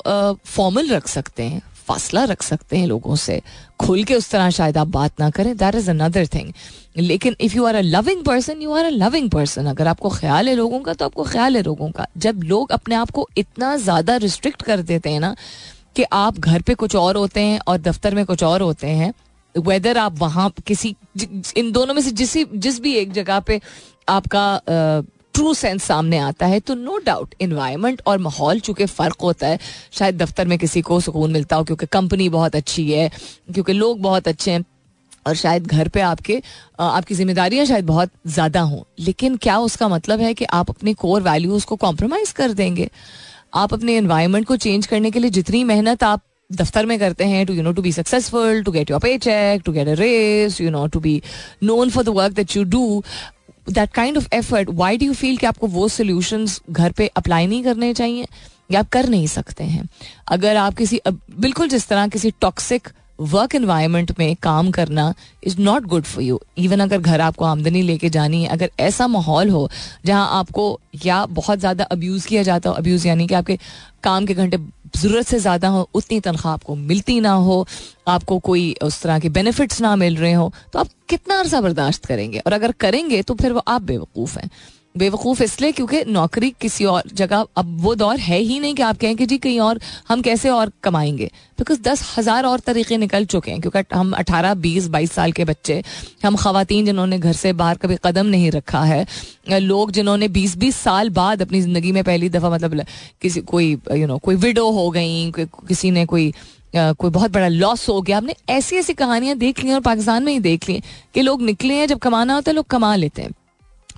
फॉर्मल 0.47 0.89
रख 0.89 1.09
सकते 1.09 1.43
हैं। 1.43 1.63
फासला 1.87 2.25
रख 2.25 2.43
सकते 2.43 2.77
हैं 2.77 2.87
लोगों 2.87 3.17
से। 3.17 3.41
खुल 3.81 4.03
के 4.05 4.15
उस 4.15 4.31
तरह 4.31 4.51
शायद 4.51 4.79
आप 4.79 4.89
बात 4.89 5.21
ना 5.21 5.31
करें। 5.31 5.57
दैट 5.57 5.75
इज़ 5.75 5.91
अनदर 5.91 6.27
थिंग 6.27 6.53
लेकिन 6.99 7.37
if 7.41 7.57
you 7.57 7.65
are 7.65 7.75
a 7.75 7.81
loving 7.81 8.25
person 8.25 8.63
you 8.63 8.73
are 8.73 8.85
a 8.85 8.91
loving 8.91 9.31
person 9.31 9.67
अगर 9.67 9.87
आपको 9.87 10.09
ख्याल 10.11 10.49
है 10.49 10.55
लोगों 10.55 10.81
का 10.81 10.95
तो 10.95 11.05
आपको 11.05 11.25
ख्याल 11.25 11.57
है 11.57 11.63
लोगों 11.63 11.91
का। 11.91 12.07
जब 12.19 12.43
लोग 12.45 12.73
अपने 12.73 12.95
आप 12.95 13.11
को 13.11 13.29
इतना 13.39 13.77
ज़्यादा 13.79 14.17
रिस्ट्रिक्ट 14.19 14.63
कर 14.63 14.83
देते 14.83 15.11
हैं 15.11 15.21
ना 15.21 15.35
कि 15.97 16.05
आप 16.15 16.39
घर 16.39 16.63
पे 16.63 16.75
कुछ 16.75 16.97
और 16.97 17.17
होते 17.17 17.41
हैं 17.41 17.61
और 17.69 17.79
दफ्तर 17.81 18.15
में 18.15 18.25
कुछ 18.27 18.43
और 18.45 18.63
होते 18.63 18.87
हैं 18.87 19.13
वेदर 19.55 19.99
आप 19.99 20.19
वहाँ 20.19 20.51
किसी 20.67 20.95
इन 21.57 21.71
दोनों 21.73 21.95
में 21.95 22.01
से 22.03 22.11
जिस 22.13 22.37
जिस 22.55 22.81
भी 22.81 22.95
एक 22.95 23.13
जगह 23.13 23.41
पे 23.41 23.61
आपका 24.09 24.47
ट्रू 25.37 25.53
सेंस 25.55 25.83
सामने 25.85 26.19
आता 26.19 26.47
है 26.47 26.61
तो 26.61 26.75
नो 26.75 26.99
डाउट 27.07 27.35
इन्वायरमेंट 27.41 28.01
और 28.07 28.19
माहौल 28.19 28.61
चूँकि 28.61 28.87
फ़र्क 28.87 29.21
होता 29.23 29.47
है, 29.47 29.59
शायद 29.93 30.23
दफ्तर 30.23 30.47
में 30.47 30.59
किसी 30.59 30.83
को 30.83 31.01
सुकून 31.01 31.33
मिलता 31.33 31.57
हो, 31.57 31.65
क्योंकि 31.65 31.87
कंपनी 31.87 32.29
बहुत 32.29 32.57
अच्छी 32.57 32.91
है, 32.91 33.11
क्योंकि 33.55 33.73
लोग 33.73 34.01
बहुत 34.03 34.29
अच्छे 34.29 34.51
हैं, 34.51 34.65
और 35.27 35.35
शायद 35.35 35.67
घर 35.67 35.89
पे 35.89 36.01
आपके 36.01 36.41
आपकी 36.81 37.15
जिम्मेदारियाँ 37.15 37.65
शायद 37.67 37.87
बहुत 37.87 38.11
ज़्यादा 38.29 38.61
हों। 38.61 38.83
लेकिन 39.01 39.37
क्या 39.37 39.59
उसका 39.59 39.89
मतलब 39.89 40.21
है 40.21 40.33
कि 40.35 40.45
आप 40.45 40.71
अपने 40.71 40.95
कोर 40.95 41.23
वैल्यूज़ 41.23 41.67
को 41.67 41.77
कॉम्प्रोमाइज़ 41.77 42.33
कर 42.35 42.53
देंगे? 42.53 42.89
आप 43.55 43.75
अपने 43.75 43.97
इन्वायरमेंट 43.97 44.47
को 44.47 44.57
चेंज 44.57 44.87
करने 44.87 45.11
के 45.11 45.19
लिए 45.19 45.31
जितनी 45.31 45.63
मेहनत 45.65 46.05
आप 46.05 46.23
दफ्तर 46.51 46.87
में 46.87 46.99
करते 46.99 47.25
हैं 47.25 47.47
to 47.47 47.55
you 47.55 47.63
know 47.63 47.73
to 47.73 47.83
be 47.83 47.93
successful 47.93 48.63
to 48.63 48.73
get 48.73 48.91
your 48.91 49.01
pay 49.01 49.17
cheque 49.19 49.63
to 49.67 49.73
get 49.73 49.89
a 49.89 49.95
raise 49.99 50.61
you 50.61 50.71
know 50.71 50.87
to 50.87 51.01
be 51.01 51.21
known 51.63 51.91
for 51.91 52.05
the 52.05 52.09
work 52.17 52.35
that 52.35 52.57
you 52.57 52.63
do 52.65 53.03
that 53.69 53.93
kind 53.93 54.17
of 54.17 54.29
effort 54.35 54.69
why 54.73 54.97
do 54.99 55.07
you 55.07 55.13
feel 55.15 55.37
कि 55.37 55.47
आपको 55.47 55.67
वो 55.69 55.89
solution 55.89 56.47
घर 56.71 56.93
पे 56.93 57.07
apply 57.17 57.47
नहीं 57.47 57.63
करने 57.65 57.93
चाहिए 57.95 58.27
या 58.71 58.81
आप 58.81 58.89
कर 58.89 59.09
नहीं 59.09 59.27
सकते 59.27 59.65
हैं? 59.65 59.89
अगर 60.29 60.57
आप 60.57 60.75
किसी 60.75 61.01
बिल्कुल 61.09 61.69
जिस 61.69 61.89
तरह 61.89 62.09
किसी 62.09 62.31
टॉक्सिक 62.41 62.89
वर्क 63.21 63.55
इन्वायरमेंट 63.55 64.13
में 64.19 64.35
काम 64.43 64.71
करना 64.71 65.13
is 65.45 65.59
not 65.61 65.85
good 65.87 66.05
for 66.05 66.23
you 66.23 66.41
even 66.59 66.81
अगर 66.81 66.99
घर 66.99 67.21
आपको 67.21 67.45
आमदनी 67.45 67.83
लेके 67.83 68.09
जानी 68.11 68.43
है, 68.43 68.49
अगर 68.49 68.71
ऐसा 68.81 69.07
माहौल 69.07 69.51
हो 69.51 69.69
जहाँ 70.07 70.29
आपको 70.39 70.81
या 71.05 71.25
बहुत 71.27 71.59
ज़्यादा 71.59 71.85
अब्यूज़ 71.85 72.27
किया 72.27 72.43
जाता 72.43 72.71
हो 72.71 72.77
अब्यूज़ 72.77 73.07
यानी 73.09 73.27
कि 73.27 73.35
आपके 73.35 73.59
काम 74.03 74.27
के 74.27 74.35
घंटे 74.35 74.59
ज़रूरत 74.97 75.27
से 75.27 75.39
ज़्यादा 75.39 75.69
हो, 75.69 75.89
उतनी 75.95 76.21
तनख्वाह 76.21 76.55
आपको 76.55 76.75
मिलती 76.75 77.19
ना 77.21 77.33
हो, 77.33 77.67
आपको 78.09 78.39
कोई 78.39 78.75
उस 78.83 79.03
तरह 79.03 79.19
के 79.19 79.29
बेनिफिट्स 79.31 79.81
ना 79.81 79.95
मिल 79.97 80.17
रहे 80.17 80.33
हो 80.33 80.53
तो 80.73 80.79
आप 80.79 80.89
कितना 81.09 81.39
अरसा 81.41 81.61
बर्दाश्त 81.61 82.07
करेंगे? 82.07 82.39
और 82.39 82.53
अगर 82.53 82.73
करेंगे 82.81 83.23
तो 83.23 83.35
फिर 83.35 83.53
वो 83.53 83.63
आप 83.69 83.83
बेवकूफ़ 83.83 84.39
हैं। 84.39 84.51
बेवकूफ़ 84.97 85.43
इसलिए 85.43 85.73
क्योंकि 85.73 86.03
नौकरी 86.07 86.51
किसी 86.61 86.85
और 86.85 87.03
जगह 87.15 87.45
अब 87.57 87.77
वो 87.81 87.95
दौर 87.95 88.19
है 88.19 88.39
ही 88.39 88.59
नहीं 88.61 88.75
कि 88.75 88.83
आप 88.83 88.99
कहें 88.99 89.17
कि 89.17 89.27
जी 89.27 89.39
कहीं 89.39 89.59
और 89.61 89.81
हम 90.09 90.23
कैसे 90.23 90.49
और 90.49 90.73
कमाएँगे। 90.83 91.31
बिकॉज़ 91.59 91.81
दस 91.83 92.03
हज़ार 92.17 92.45
और 92.45 92.61
तरीके 92.61 92.97
निकल 92.97 93.25
चुके 93.27 93.51
हैं, 93.51 93.61
क्योंकि 93.61 93.95
हम 93.95 94.13
अठारह, 94.15 94.55
बीस, 94.57 94.87
बाईस 94.89 95.13
साल 95.13 95.33
के 95.33 95.45
बच्चे, 95.45 95.83
हम 96.25 96.37
खातन 96.37 96.85
जिन्होंने 96.85 97.19
घर 97.19 97.33
से 97.35 97.53
बाहर 97.55 97.77
कभी 97.77 97.97
कदम 98.05 98.27
नहीं 98.27 98.51
रखा 98.51 98.83
है, 98.85 99.07
लोग 99.51 99.91
जिन्होंने 99.91 100.29
बीस 100.31 100.57
बीस 100.59 100.77
साल 100.79 101.11
बाद 101.13 101.43
अपनी 101.43 101.61
ज़िंदगी 101.61 101.93
में 101.93 102.03
पहली 102.05 102.29
दफ़ा 102.31 102.51
मतलब 102.51 102.85
किसी, 103.23 103.41
कोई 103.43 103.79
यू 103.93 104.07
नो 104.07 104.19
कोई 104.19 104.37
विडो 104.37 104.71
हो 104.73 104.91
गई 104.91 105.33
किसी 105.39 105.91
ने 105.91 106.05
कोई 106.07 106.33
कोई 106.75 107.11
बहुत 107.11 107.31
बड़ा 107.31 107.49
लॉस 107.49 107.89
हो 107.89 108.01
गया। 108.03 108.17
आपने 108.17 108.35
ऐसी 108.51 108.77
ऐसी 108.77 108.95
कहानियाँ 108.95 109.37
देख 109.39 109.63
ली 109.65 109.73
और 109.73 109.81
पाकिस्तान 109.81 110.25
में 110.25 110.33
ही 110.33 110.39
देख 110.41 110.69
ली 110.69 110.81
कि 111.15 111.23
लोग 111.23 111.43
निकले 111.43 111.75
हैं, 111.75 111.87
जब 111.87 111.99
कमाना 111.99 112.35
होता 112.35 112.51
है, 112.51 112.55
लोग 112.55 112.67
कमा 112.67 112.95
लेते 112.97 113.23
हैं। 113.23 113.31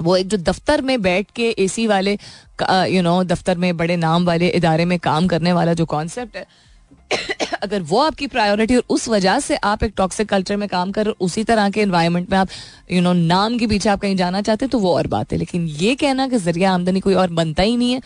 वो 0.02 0.16
एक 0.16 0.28
जो 0.28 0.36
दफ्तर 0.38 0.82
में 0.82 1.00
बैठ 1.02 1.30
के 1.36 1.48
एसी 1.58 1.86
वाले 1.86 2.18
यू 2.62 3.02
नो 3.02 3.22
दफ्तर 3.24 3.58
में 3.58 3.76
बड़े 3.76 3.96
नाम 3.96 4.24
वाले 4.24 4.48
इदारे 4.50 4.84
में 4.84 4.98
काम 4.98 5.26
करने 5.26 5.52
वाला 5.52 5.72
जो 5.72 5.86
कॉन्सेप्ट 5.86 6.36
है, 6.36 6.46
अगर 7.62 7.82
वो 7.82 7.98
आपकी 8.00 8.26
प्रायोरिटी 8.26 8.76
और 8.76 8.82
उस 8.90 9.08
वजह 9.08 9.38
से 9.40 9.56
आप 9.56 9.82
एक 9.82 9.92
टॉक्सिक 9.96 10.28
कल्चर 10.28 10.56
में 10.56 10.68
काम 10.68 10.90
कर 10.92 11.08
उसी 11.08 11.44
तरह 11.44 11.70
के 11.70 11.82
इन्वायरमेंट 11.82 12.30
में 12.30 12.38
आप 12.38 12.48
यू 12.92 13.02
नो 13.02 13.12
नाम 13.12 13.58
के 13.58 13.66
पीछे 13.66 13.88
आप 13.88 14.00
कहीं 14.00 14.16
जाना 14.16 14.40
चाहते 14.42 14.66
तो 14.66 14.78
वो 14.78 14.94
और 14.94 15.06
बात 15.06 15.32
है। 15.32 15.38
लेकिन 15.38 15.66
ये 15.68 15.94
कहना 15.94 16.28
कि 16.28 16.38
ज़रिया 16.38 16.72
आमदनी 16.72 17.00
कोई 17.00 17.14
और 17.14 17.30
बनता 17.32 17.62
ही 17.62 17.76
नहीं 17.76 17.92
है, 17.92 18.00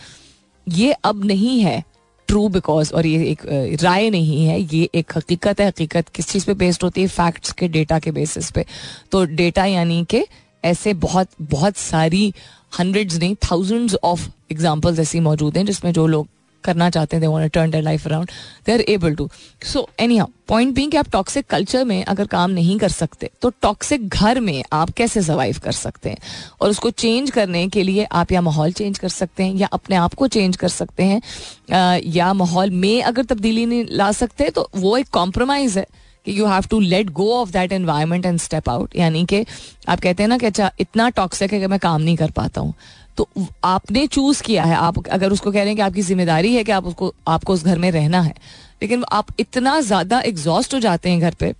ये 0.67 0.91
अब 1.03 1.25
नहीं 1.25 1.59
है 1.61 1.83
ट्रू 2.27 2.47
बिकॉज़ 2.49 2.93
और 2.93 3.05
ये 3.05 3.25
एक 3.31 3.41
राय 3.81 4.09
नहीं 4.09 4.45
है, 4.45 4.59
ये 4.59 4.89
एक 4.95 5.11
हकीकत 5.17 5.59
है। 5.59 5.67
हकीकत 5.67 6.09
किस 6.09 6.29
चीज़ 6.29 6.45
पे 6.45 6.53
बेस्ड 6.53 6.83
होती 6.83 7.01
है? 7.01 7.07
फैक्ट्स 7.09 7.51
के 7.51 7.67
डेटा 7.67 7.99
के 7.99 8.11
बेसिस 8.11 8.51
पे। 8.51 8.65
तो 9.11 9.23
डेटा 9.25 9.65
यानी 9.65 10.03
कि 10.09 10.25
ऐसे 10.65 10.93
बहुत 10.93 11.29
बहुत 11.41 11.77
सारी 11.77 12.33
हंड्रेड्स 12.79 13.17
नहीं 13.17 13.35
थाउजेंड्स 13.51 13.95
ऑफ़ 14.03 14.29
एग्जाम्पल्स 14.51 14.99
ऐसी 14.99 15.19
मौजूद 15.19 15.57
हैं 15.57 15.65
जिसमें 15.65 15.91
जो 15.93 16.07
लोग 16.07 16.27
करना 16.63 16.89
चाहते 16.89 17.17
हैं 17.17 17.41
they 17.41 17.47
turn 17.47 17.71
their 17.71 17.83
life 17.83 18.05
around 18.07 18.29
they 18.65 18.71
are 18.71 18.81
able 18.81 19.15
to 19.15 19.29
so 19.63 19.87
anyhow 20.17 20.27
point 20.47 20.73
being 20.75 20.91
कि 20.91 20.97
आप 20.97 21.09
टॉक्सिक 21.11 21.45
कल्चर 21.47 21.83
में 21.85 22.03
अगर 22.03 22.27
काम 22.27 22.51
नहीं 22.51 22.77
कर 22.79 22.89
सकते 22.89 23.29
तो 23.41 23.49
टॉक्सिक 23.61 24.07
घर 24.07 24.39
में 24.39 24.63
आप 24.73 24.89
कैसे 24.89 25.21
सर्वाइव 25.21 25.59
कर 25.63 25.71
सकते 25.71 26.09
हैं? 26.09 26.17
और 26.61 26.69
उसको 26.69 26.89
चेंज 26.89 27.31
करने 27.31 27.67
के 27.67 27.83
लिए 27.83 28.03
आप 28.11 28.31
या 28.31 28.41
माहौल 28.41 28.71
चेंज 28.71 28.99
कर 28.99 29.09
सकते 29.09 29.43
हैं, 29.43 29.55
या 29.55 29.67
अपने 29.67 29.95
आप 29.95 30.13
को 30.13 30.27
चेंज 30.27 30.55
कर 30.57 30.69
सकते 30.69 31.03
हैं 31.03 32.01
या 32.05 32.33
माहौल 32.33 32.69
में 32.69 33.03
अगर 33.03 33.25
तब्दीली 33.25 33.65
नहीं 33.65 33.85
ला 33.91 34.11
सकते 34.11 34.49
तो 34.49 34.69
वो 34.75 34.97
एक 34.97 35.09
कॉम्प्रोमाइज़ 35.09 35.79
है। 35.79 35.85
कि 36.25 36.39
you 36.39 36.45
have 36.45 36.65
to 36.69 36.79
let 36.79 37.09
go 37.11 37.31
of 37.33 37.51
that 37.51 37.71
environment 37.71 38.25
and 38.25 38.39
step 38.39 38.69
out 38.69 38.95
यानी 38.95 39.25
कि 39.25 39.45
आप 39.89 39.99
कहते 39.99 40.23
हैं 40.23 40.27
ना 40.29 40.37
कि 40.37 40.45
अच्छा 40.45 40.71
इतना 40.79 41.09
टॉक्सिक 41.11 41.53
है 41.53 41.59
कि 41.59 41.67
मैं 41.67 41.79
काम 41.79 42.01
नहीं 42.01 42.15
कर 42.17 42.31
पाता 42.31 42.61
हूँ। 42.61 42.73
तो 43.17 43.27
आपने 43.63 44.05
चूज़ 44.07 44.41
किया 44.43 44.63
है। 44.63 44.75
आप 44.75 45.07
अगर 45.07 45.31
उसको 45.31 45.51
कह 45.51 45.59
रहे 45.59 45.67
हैं 45.67 45.75
कि 45.75 45.81
आपकी 45.81 46.01
ज़िम्मेदारी 46.01 46.53
है 46.55 46.63
कि 46.63 46.71
आप 46.71 46.85
उसको, 46.85 47.13
आपको 47.27 47.53
उस 47.53 47.63
घर 47.65 47.77
में 47.79 47.89
रहना 47.91 48.21
है, 48.21 48.33
लेकिन 48.81 49.03
आप 49.11 49.27
इतना 49.39 49.79
ज़्यादा 49.81 50.19
एग्जॉस्ट 50.21 50.73
हो 50.73 50.79
जाते 50.79 51.09
हैं 51.09 51.19
घर 51.19 51.33
पे 51.39 51.53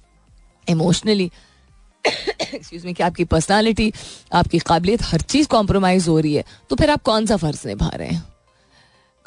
इमोशनली 0.67 1.31
एक्सक्यूज 2.05 2.85
मी 2.85 2.93
कि 2.93 3.03
आपकी 3.03 3.23
पर्सनालिटी 3.25 3.91
आपकी 4.33 4.59
काबिलियत, 4.59 5.01
हर 5.03 5.21
चीज़ 5.23 5.47
कॉम्प्रोमाइज 5.47 6.07
हो 6.07 6.19
रही 6.19 6.33
है 6.33 6.43
तो 6.69 6.75
फिर 6.75 6.89
आप 6.89 7.01
कौन 7.03 7.25
सा 7.25 7.37
फ़र्ज़ 7.37 7.67
निभा 7.67 7.91
रहे 7.95 8.07
हैं? 8.07 8.23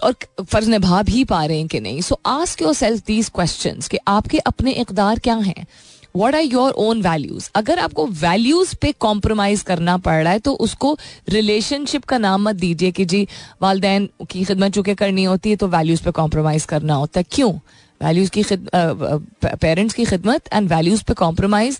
और 0.02 0.14
फ़र्ज़ 0.42 0.70
निभा 0.70 1.02
भी 1.02 1.24
पा 1.24 1.44
रहे 1.44 1.58
हैं 1.58 1.66
कि 1.68 1.80
नहीं? 1.80 2.00
So 2.00 2.20
ask 2.26 2.62
yourself 2.74 3.04
these 3.06 3.28
question 3.34 3.80
कि 3.90 3.98
आपके 4.08 4.38
अपने 4.38 4.72
इकदार 4.72 5.18
क्या 5.18 5.34
हैं? 5.36 5.66
What 6.16 6.34
are 6.34 6.42
your 6.42 6.72
own 6.72 7.02
values 7.02 7.48
अगर 7.54 7.78
आपको 7.78 8.06
वैल्यूज़ 8.06 8.74
पे 8.82 8.92
कॉम्प्रोमाइज 9.00 9.62
करना 9.62 9.96
पड़ 9.98 10.22
रहा 10.22 10.32
है 10.32 10.38
तो 10.38 10.52
उसको 10.66 10.96
रिलेशनशिप 11.28 12.04
का 12.04 12.18
नाम 12.18 12.42
मत 12.42 12.56
दीजिए 12.56 12.92
कि 12.92 13.04
जी, 13.04 13.26
वालदेन 13.62 14.08
की 14.30 14.44
खिदमत 14.44 14.72
चूँकि 14.72 14.94
करनी 14.94 15.24
होती 15.24 15.50
है 15.50 15.56
तो 15.56 15.68
वैल्यूज़ 15.68 16.02
पे 16.04 16.10
कॉम्प्रोमाइज 16.10 16.64
करना 16.64 16.94
होता 16.94 17.20
है। 17.20 17.24
क्यों? 17.30 17.52
वैल्यूज़ 18.00 18.30
की 18.30 18.42
पेरेंट्स 19.56 19.94
की 19.94 20.04
खिदमत 20.04 20.48
एंड 20.52 20.68
वैल्यूज़ 20.68 21.04
पे 21.04 21.14
compromise 21.14 21.78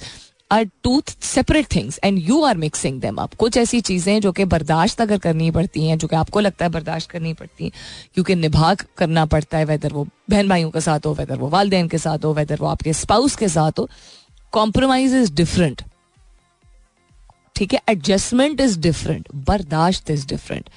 are 0.51 0.65
two 0.83 1.03
separate 1.09 1.67
things 1.75 1.99
and 2.05 2.19
you 2.19 2.43
are 2.45 2.57
mixing 2.57 3.01
them 3.01 3.17
up 3.17 3.35
कुछ 3.35 3.57
ऐसी 3.57 3.81
चीज़ें 3.81 4.21
जो 4.21 4.33
कि 4.33 4.45
बर्दाश्त 4.45 5.01
अगर 5.01 5.19
करनी 5.19 5.51
पड़ती 5.51 5.87
हैं, 5.87 5.99
जो 5.99 6.09
कि 6.09 6.17
आपको 6.17 6.41
लगता 6.41 6.65
है 6.65 6.71
बर्दाश्त 6.71 7.11
करनी 7.11 7.33
पड़ती 7.35 7.65
हैं 7.65 7.73
क्योंकि 8.15 8.35
निभा 8.35 8.75
करना 8.75 9.25
पड़ता 9.27 9.59
है 9.59 9.65
वेदर 9.65 9.93
वो 9.93 10.07
बहन 10.31 10.49
भाइयों 10.49 10.71
के 10.71 10.81
साथ 10.81 11.07
हो 11.07 11.15
वेदर 11.15 11.37
वो 11.37 11.49
वालदेन 11.49 11.89
के 11.89 11.99
साथ 11.99 12.25
हो 12.25 12.33
वेदर 12.35 12.59
वो 12.61 12.67
आपके 12.67 12.93
स्पाउस 12.93 13.37
के 13.37 13.49
साथ 13.49 13.79
हो। 13.79 13.89
कॉम्प्रोमाइज 14.53 15.15
इज़ 15.15 15.33
डिफरेंट 15.35 15.83
ठीक 17.57 17.73
है? 17.75 17.81
एडजस्टमेंट 17.89 18.61
इज़ 18.61 18.79
डिफरेंट 18.81 19.29
बर्दाश्त 19.47 20.11
इज़ 20.11 20.27
डिफरेंट 20.27 20.69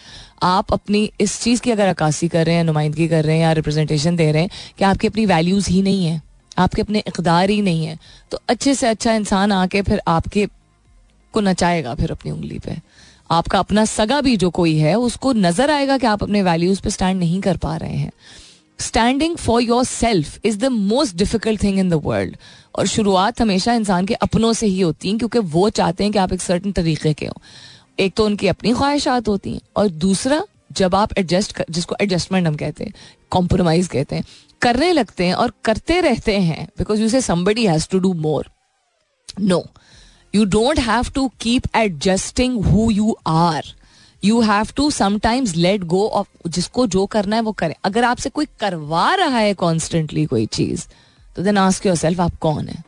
आप 0.43 0.73
अपनी 0.73 1.11
इस 1.21 1.39
चीज़ 1.41 1.61
की 1.61 1.71
अगर 1.71 1.87
अक्सी 1.87 2.27
कर 2.27 2.45
रहे 2.45 2.55
हैं, 2.55 2.63
नुमाइंदगी 2.63 3.07
कर 3.07 3.23
रहे 3.23 3.35
हैं 3.35 3.43
या 3.43 3.51
रिप्रेजेंटेशन 3.51 4.15
दे 4.15 4.31
रहे 4.31 4.41
हैं 4.41 4.49
कि 4.77 4.85
आपकी 4.85 5.07
अपनी 5.07 5.25
वैल्यूज़ 5.25 5.69
ही 5.69 5.81
नहीं 5.81 6.05
है। 6.05 6.21
आपके 6.59 6.81
अपने 6.81 7.03
इकदार 7.07 7.49
ही 7.49 7.61
नहीं 7.61 7.85
है। 7.85 7.97
तो 8.31 8.39
अच्छे 8.49 8.73
से 8.75 8.87
अच्छा 8.87 9.13
इंसान 9.13 9.51
आके 9.51 9.81
फिर 9.81 10.01
आपके 10.07 10.47
को 11.33 11.41
नचाएगा 11.41 11.95
फिर 11.95 12.11
अपनी 12.11 12.31
उंगली 12.31 12.59
पे। 12.59 12.75
आपका 13.31 13.59
अपना 13.59 13.85
सगा 13.85 14.19
भी 14.21 14.35
जो 14.37 14.49
कोई 14.49 14.77
है, 14.77 14.95
उसको 14.95 15.33
नज़र 15.33 15.71
आएगा 15.71 15.97
कि 15.97 16.07
आप 16.07 16.23
अपने 16.23 16.41
वैल्यूज़ 16.43 16.81
पे 16.81 16.89
स्टैंड 16.89 17.19
नहीं 17.19 17.41
कर 17.41 17.57
पा 17.57 17.75
रहे 17.77 17.95
हैं। 17.95 18.11
Standing 18.79 19.35
for 19.37 19.61
yourself 19.83 20.45
is 20.45 20.57
the 20.57 20.65
most 20.65 21.15
difficult 21.15 21.63
thing 21.63 21.79
in 21.79 21.89
the 21.89 22.01
world 22.03 22.37
और 22.75 22.87
शुरुआत 22.87 23.41
हमेशा 23.41 23.73
इंसान 23.73 24.05
के 24.05 24.13
अपनों 24.15 24.53
से 24.53 24.67
ही 24.67 24.79
होती 24.81 25.11
है, 25.11 25.17
क्योंकि 25.17 25.39
वो 25.39 25.69
चाहते 25.71 26.03
हैं 26.03 26.13
कि 26.13 26.19
आप 26.19 26.33
एक 26.33 26.41
सर्टन 26.41 26.71
तरीके 26.71 27.13
के 27.13 27.25
हो। 27.25 27.41
एक 27.99 28.13
तो 28.15 28.25
उनकी 28.25 28.47
अपनी 28.47 28.73
ख्वाहिशात 28.73 29.27
होती 29.27 29.53
हैं, 29.53 29.61
और 29.77 29.87
दूसरा, 29.89 30.41
जब 30.71 30.95
आप 30.95 31.17
एडजस्ट 31.17 31.61
जिसको 31.69 31.95
एडजस्टमेंट 32.01 32.47
हम 32.47 32.55
कहते 32.55 32.83
हैं 32.83 32.93
कॉम्प्रोमाइज 33.31 33.87
कहते 33.87 34.15
हैं 34.15 34.23
करने 34.61 34.91
लगते 34.91 35.25
हैं 35.25 35.33
और 35.33 35.53
करते 35.63 35.99
रहते 36.01 36.39
हैं 36.39 36.67
because 36.77 37.01
you 37.01 37.09
say 37.09 37.21
somebody 37.21 37.65
has 37.67 37.87
to 37.89 37.99
do 37.99 38.13
more 38.13 38.49
no 39.41 39.63
you 40.35 40.45
don't 40.45 40.79
have 40.79 41.11
to 41.15 41.27
keep 41.41 41.63
adjusting 41.75 42.63
who 42.65 42.89
you 42.91 43.15
are 43.27 43.73
you 44.23 44.41
have 44.41 44.67
to 44.75 44.89
sometimes 44.91 45.55
let 45.55 45.83
go 45.83 46.07
of 46.07 46.49
जिसको 46.49 46.87
जो 46.87 47.05
करना 47.05 47.35
है 47.35 47.41
वो 47.41 47.51
करे। 47.51 47.75
अगर 47.83 48.03
आपसे 48.03 48.29
कोई 48.29 48.45
करवा 48.59 49.13
रहा 49.15 49.37
है 49.37 49.53
कॉन्स्टेंटली 49.53 50.25
कोई 50.25 50.45
चीज़ 50.45 50.87
तो 51.35 51.43
देन 51.43 51.57
आस्क 51.57 51.85
योर 51.85 51.95
सेल्फ 51.95 52.19
आप 52.19 52.35
कौन 52.41 52.67
है? 52.67 52.83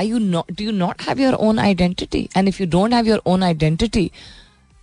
I 0.00 0.08
you 0.08 0.18
not 0.18 0.52
do 0.52 0.64
you 0.64 0.72
not 0.72 1.02
have 1.08 1.20
your 1.20 1.34
own 1.34 1.58
identity 1.58 2.28
and 2.36 2.48
if 2.48 2.62
you 2.62 2.68
don't 2.68 2.92
have 2.94 3.08
your 3.08 3.22
own 3.26 3.42
identity 3.42 4.10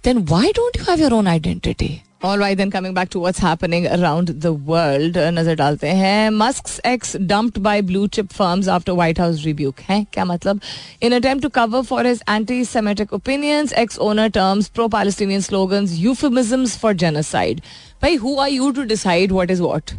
then 0.04 0.26
why 0.30 0.52
don't 0.58 0.78
you 0.78 0.84
have 0.90 1.02
your 1.02 1.14
own 1.14 1.28
identity 1.28 2.00
All 2.22 2.40
right, 2.40 2.58
then 2.58 2.72
coming 2.72 2.94
back 2.96 3.10
to 3.10 3.20
what's 3.20 3.40
happening 3.40 3.84
around 3.88 4.30
the 4.44 4.52
world, 4.70 5.18
नज़र 5.34 5.56
डालते 5.56 5.88
हैं 5.98 6.32
Musk's 6.38 6.80
ex 6.92 7.12
dumped 7.32 7.60
by 7.68 7.74
blue 7.90 8.08
chip 8.16 8.34
firms 8.38 8.70
after 8.76 8.96
White 9.00 9.22
House 9.24 9.44
rebuke. 9.48 9.82
है 9.90 9.98
क्या 10.14 10.26
मतलब? 10.26 10.62
In 11.04 11.16
attempt 11.20 11.46
to 11.46 11.52
cover 11.60 11.84
for 11.92 12.02
his 12.10 12.24
anti-Semitic 12.38 13.14
opinions, 13.20 13.76
ex-owner 13.84 14.28
terms 14.40 14.72
pro-Palestinian 14.80 15.46
slogans, 15.50 15.96
euphemisms 16.08 16.76
for 16.76 16.96
genocide. 17.06 17.62
Bhai, 18.02 18.16
who 18.26 18.36
are 18.40 18.50
you 18.50 18.74
to 18.74 18.90
decide 18.96 19.40
what 19.40 19.56
is 19.58 19.66
what? 19.70 19.94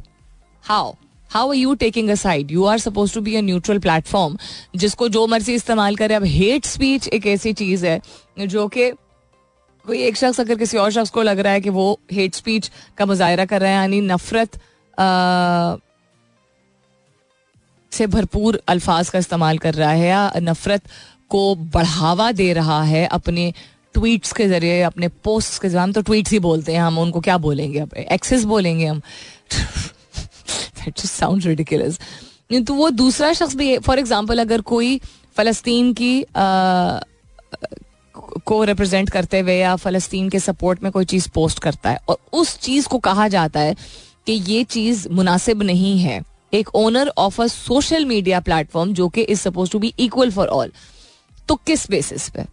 How? 0.65 0.83
How 1.31 1.49
are 1.49 1.63
you 1.63 1.77
taking 1.77 2.11
a 2.11 2.17
side? 2.17 2.51
You 2.51 2.65
are 2.67 2.79
supposed 2.91 3.15
to 3.15 3.27
be 3.33 3.37
a 3.37 3.49
neutral 3.55 3.87
platform. 3.89 4.39
जिसको 4.77 5.09
जो 5.09 5.27
मर्ज़ी 5.27 5.55
इस्तेमाल 5.55 5.97
करे 5.97 6.15
अब 6.15 6.25
hate 6.39 6.65
speech 6.77 7.09
एक 7.09 7.27
ऐसी 7.27 7.53
चीज़ 7.53 7.87
है 7.87 8.01
जो 8.41 8.67
कि 8.77 8.93
कोई 9.89 10.03
एक 10.03 10.17
शख्स 10.17 10.41
अगर 10.41 10.59
किसी 10.59 10.77
और 10.77 10.91
शख्स 10.93 11.11
को 11.11 11.23
लग 11.23 11.39
रहा 11.41 11.53
है 11.53 11.61
कि 11.61 11.71
वो 11.71 11.87
हेट 12.13 12.35
स्पीच 12.35 12.71
का 12.99 13.07
मुजाहरा 13.07 13.45
कर 13.45 13.61
रहा 13.61 13.71
है 13.71 13.77
यानी 13.77 14.01
नफरत 14.01 14.59
से 17.93 18.07
भरपूर 18.07 18.61
अल्फाज 18.69 19.11
का 19.11 19.19
इस्तेमाल 19.19 19.59
कर 19.59 19.75
रहा 19.75 19.91
है 19.91 20.09
या 20.09 20.31
नफरत 20.43 20.83
को 21.29 21.43
बढ़ावा 21.75 22.31
दे 22.33 22.53
रहा 22.53 22.83
है 22.83 23.07
अपने 23.13 23.53
ट्वीट्स 23.95 24.33
के 24.33 24.47
ज़रिए 24.49 24.81
अपने 24.83 25.09
पोस्ट 25.25 25.61
के 25.63 25.69
ज़रिए 25.69 25.83
हम 25.83 25.93
तो 25.93 26.03
ट्वीट्स 26.03 26.33
ही 26.33 26.39
बोलते 26.39 26.73
हैं 26.73 26.81
हम 26.81 26.99
उनको 26.99 27.21
क्या 27.21 27.39
बोलेंगे 27.39 27.79
अब 27.79 27.95
एक्सेस 27.95 28.45
बोलेंगे 28.45 28.87
हम। 28.87 29.01
साउंड 30.97 31.47
रिडिकुलस 31.47 31.99
तो 32.67 32.75
वो 32.75 32.91
दूसरा 32.91 33.33
शख्स 33.33 33.55
भी 33.57 33.77
फॉर 33.79 33.99
एग्ज़ाम्पल 33.99 34.39
अगर 34.39 34.61
कोई 34.61 35.01
फलस्तीन 35.37 35.93
की 35.93 36.23
आ, 36.23 37.01
को 38.47 38.63
रिप्रेजेंट 38.65 39.11
करते 39.11 39.41
हुए 39.41 39.55
या 39.55 39.75
फलस्तीन 39.77 40.29
के 40.29 40.41
सपोर्ट 40.41 40.83
में 40.83 40.91
कोई 40.93 41.05
चीज़ 41.05 41.29
पोस्ट 41.35 41.59
करता 41.59 41.91
है। 41.91 41.99
और 42.09 42.19
उस 42.33 42.59
चीज़ 42.59 42.89
को 42.89 42.99
कहा 42.99 43.29
जाता 43.29 43.61
है 43.61 43.75
कि 44.27 44.33
ये 44.33 44.65
चीज़ 44.65 45.09
मुनासिब 45.09 45.63
नहीं 45.63 45.99
है। 46.01 46.23
एक 46.55 46.75
owner 46.75 47.09
of 47.19 47.41
a 47.43 47.47
social 47.47 48.05
media 48.05 48.41
platform 48.41 48.93
जो 48.93 49.09
कि 49.09 49.23
is 49.23 49.41
suppose 49.41 49.71
to 49.71 49.79
be 49.79 49.93
equal 49.99 50.31
for 50.31 50.49
all 50.49 50.73
तो 51.49 51.55
किस 51.57 51.91
बेसिस 51.91 52.29
पे? 52.29 52.45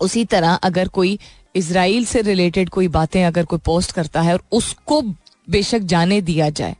उसी 0.00 0.24
तरह 0.24 0.54
अगर 0.54 0.88
कोई 0.88 1.18
इसराइल 1.56 2.04
से 2.04 2.22
रिलेटेड 2.22 2.68
कोई 2.68 2.88
बातें 2.88 3.24
अगर 3.24 3.44
कोई 3.44 3.58
पोस्ट 3.58 3.92
करता 3.92 4.20
है 4.20 4.32
और 4.32 4.42
उसको 4.52 5.00
बेशक 5.48 5.78
जाने 5.78 6.20
दिया 6.20 6.48
जाए 6.50 6.76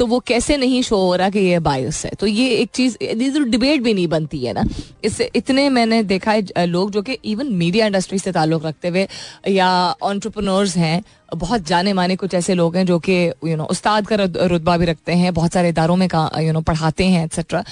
तो 0.00 0.06
वो 0.06 0.18
कैसे 0.20 0.56
नहीं 0.56 0.80
शो 0.82 0.96
हो 0.96 1.14
रहा 1.14 1.30
कि 1.30 1.38
ये 1.38 1.58
बायस 1.60 2.04
है? 2.04 2.10
तो 2.10 2.26
ये 2.26 2.48
एक 2.50 2.70
चीज़ 2.74 2.96
तो 3.34 3.42
डिबेट 3.44 3.80
भी 3.82 3.92
नहीं 3.94 4.06
बनती 4.08 4.38
है 4.38 4.52
ना। 4.52 4.64
इससे 5.04 5.30
इतने 5.36 5.68
मैंने 5.70 6.02
देखा 6.04 6.32
है 6.32 6.66
लोग 6.66 6.90
जो 6.90 7.02
कि 7.02 7.18
इवन 7.24 7.52
मीडिया 7.54 7.86
इंडस्ट्री 7.86 8.18
से 8.18 8.32
ताल्लुक 8.32 8.64
रखते 8.66 8.88
हुए, 8.88 9.06
या 9.48 9.68
ऑन्टरप्रनोर्स 10.02 10.76
हैं, 10.76 11.02
बहुत 11.34 11.66
जाने 11.66 11.92
माने 11.92 12.16
कुछ 12.16 12.34
ऐसे 12.34 12.54
लोग 12.54 12.76
हैं 12.76 12.84
जो 12.86 12.98
कि 12.98 13.16
यू 13.46 13.56
नो 13.56 13.64
उस्ताद 13.66 14.06
का 14.06 14.16
रुतबा 14.16 14.76
भी 14.76 14.86
रखते 14.86 15.12
हैं, 15.14 15.34
बहुत 15.34 15.52
सारे 15.52 15.68
इदारों 15.68 15.96
में 15.96 16.08
यू 16.38 16.52
नो 16.52 16.60
पढ़ाते 16.62 17.04
हैं 17.06 17.24
एक्सेट्रा 17.24 17.64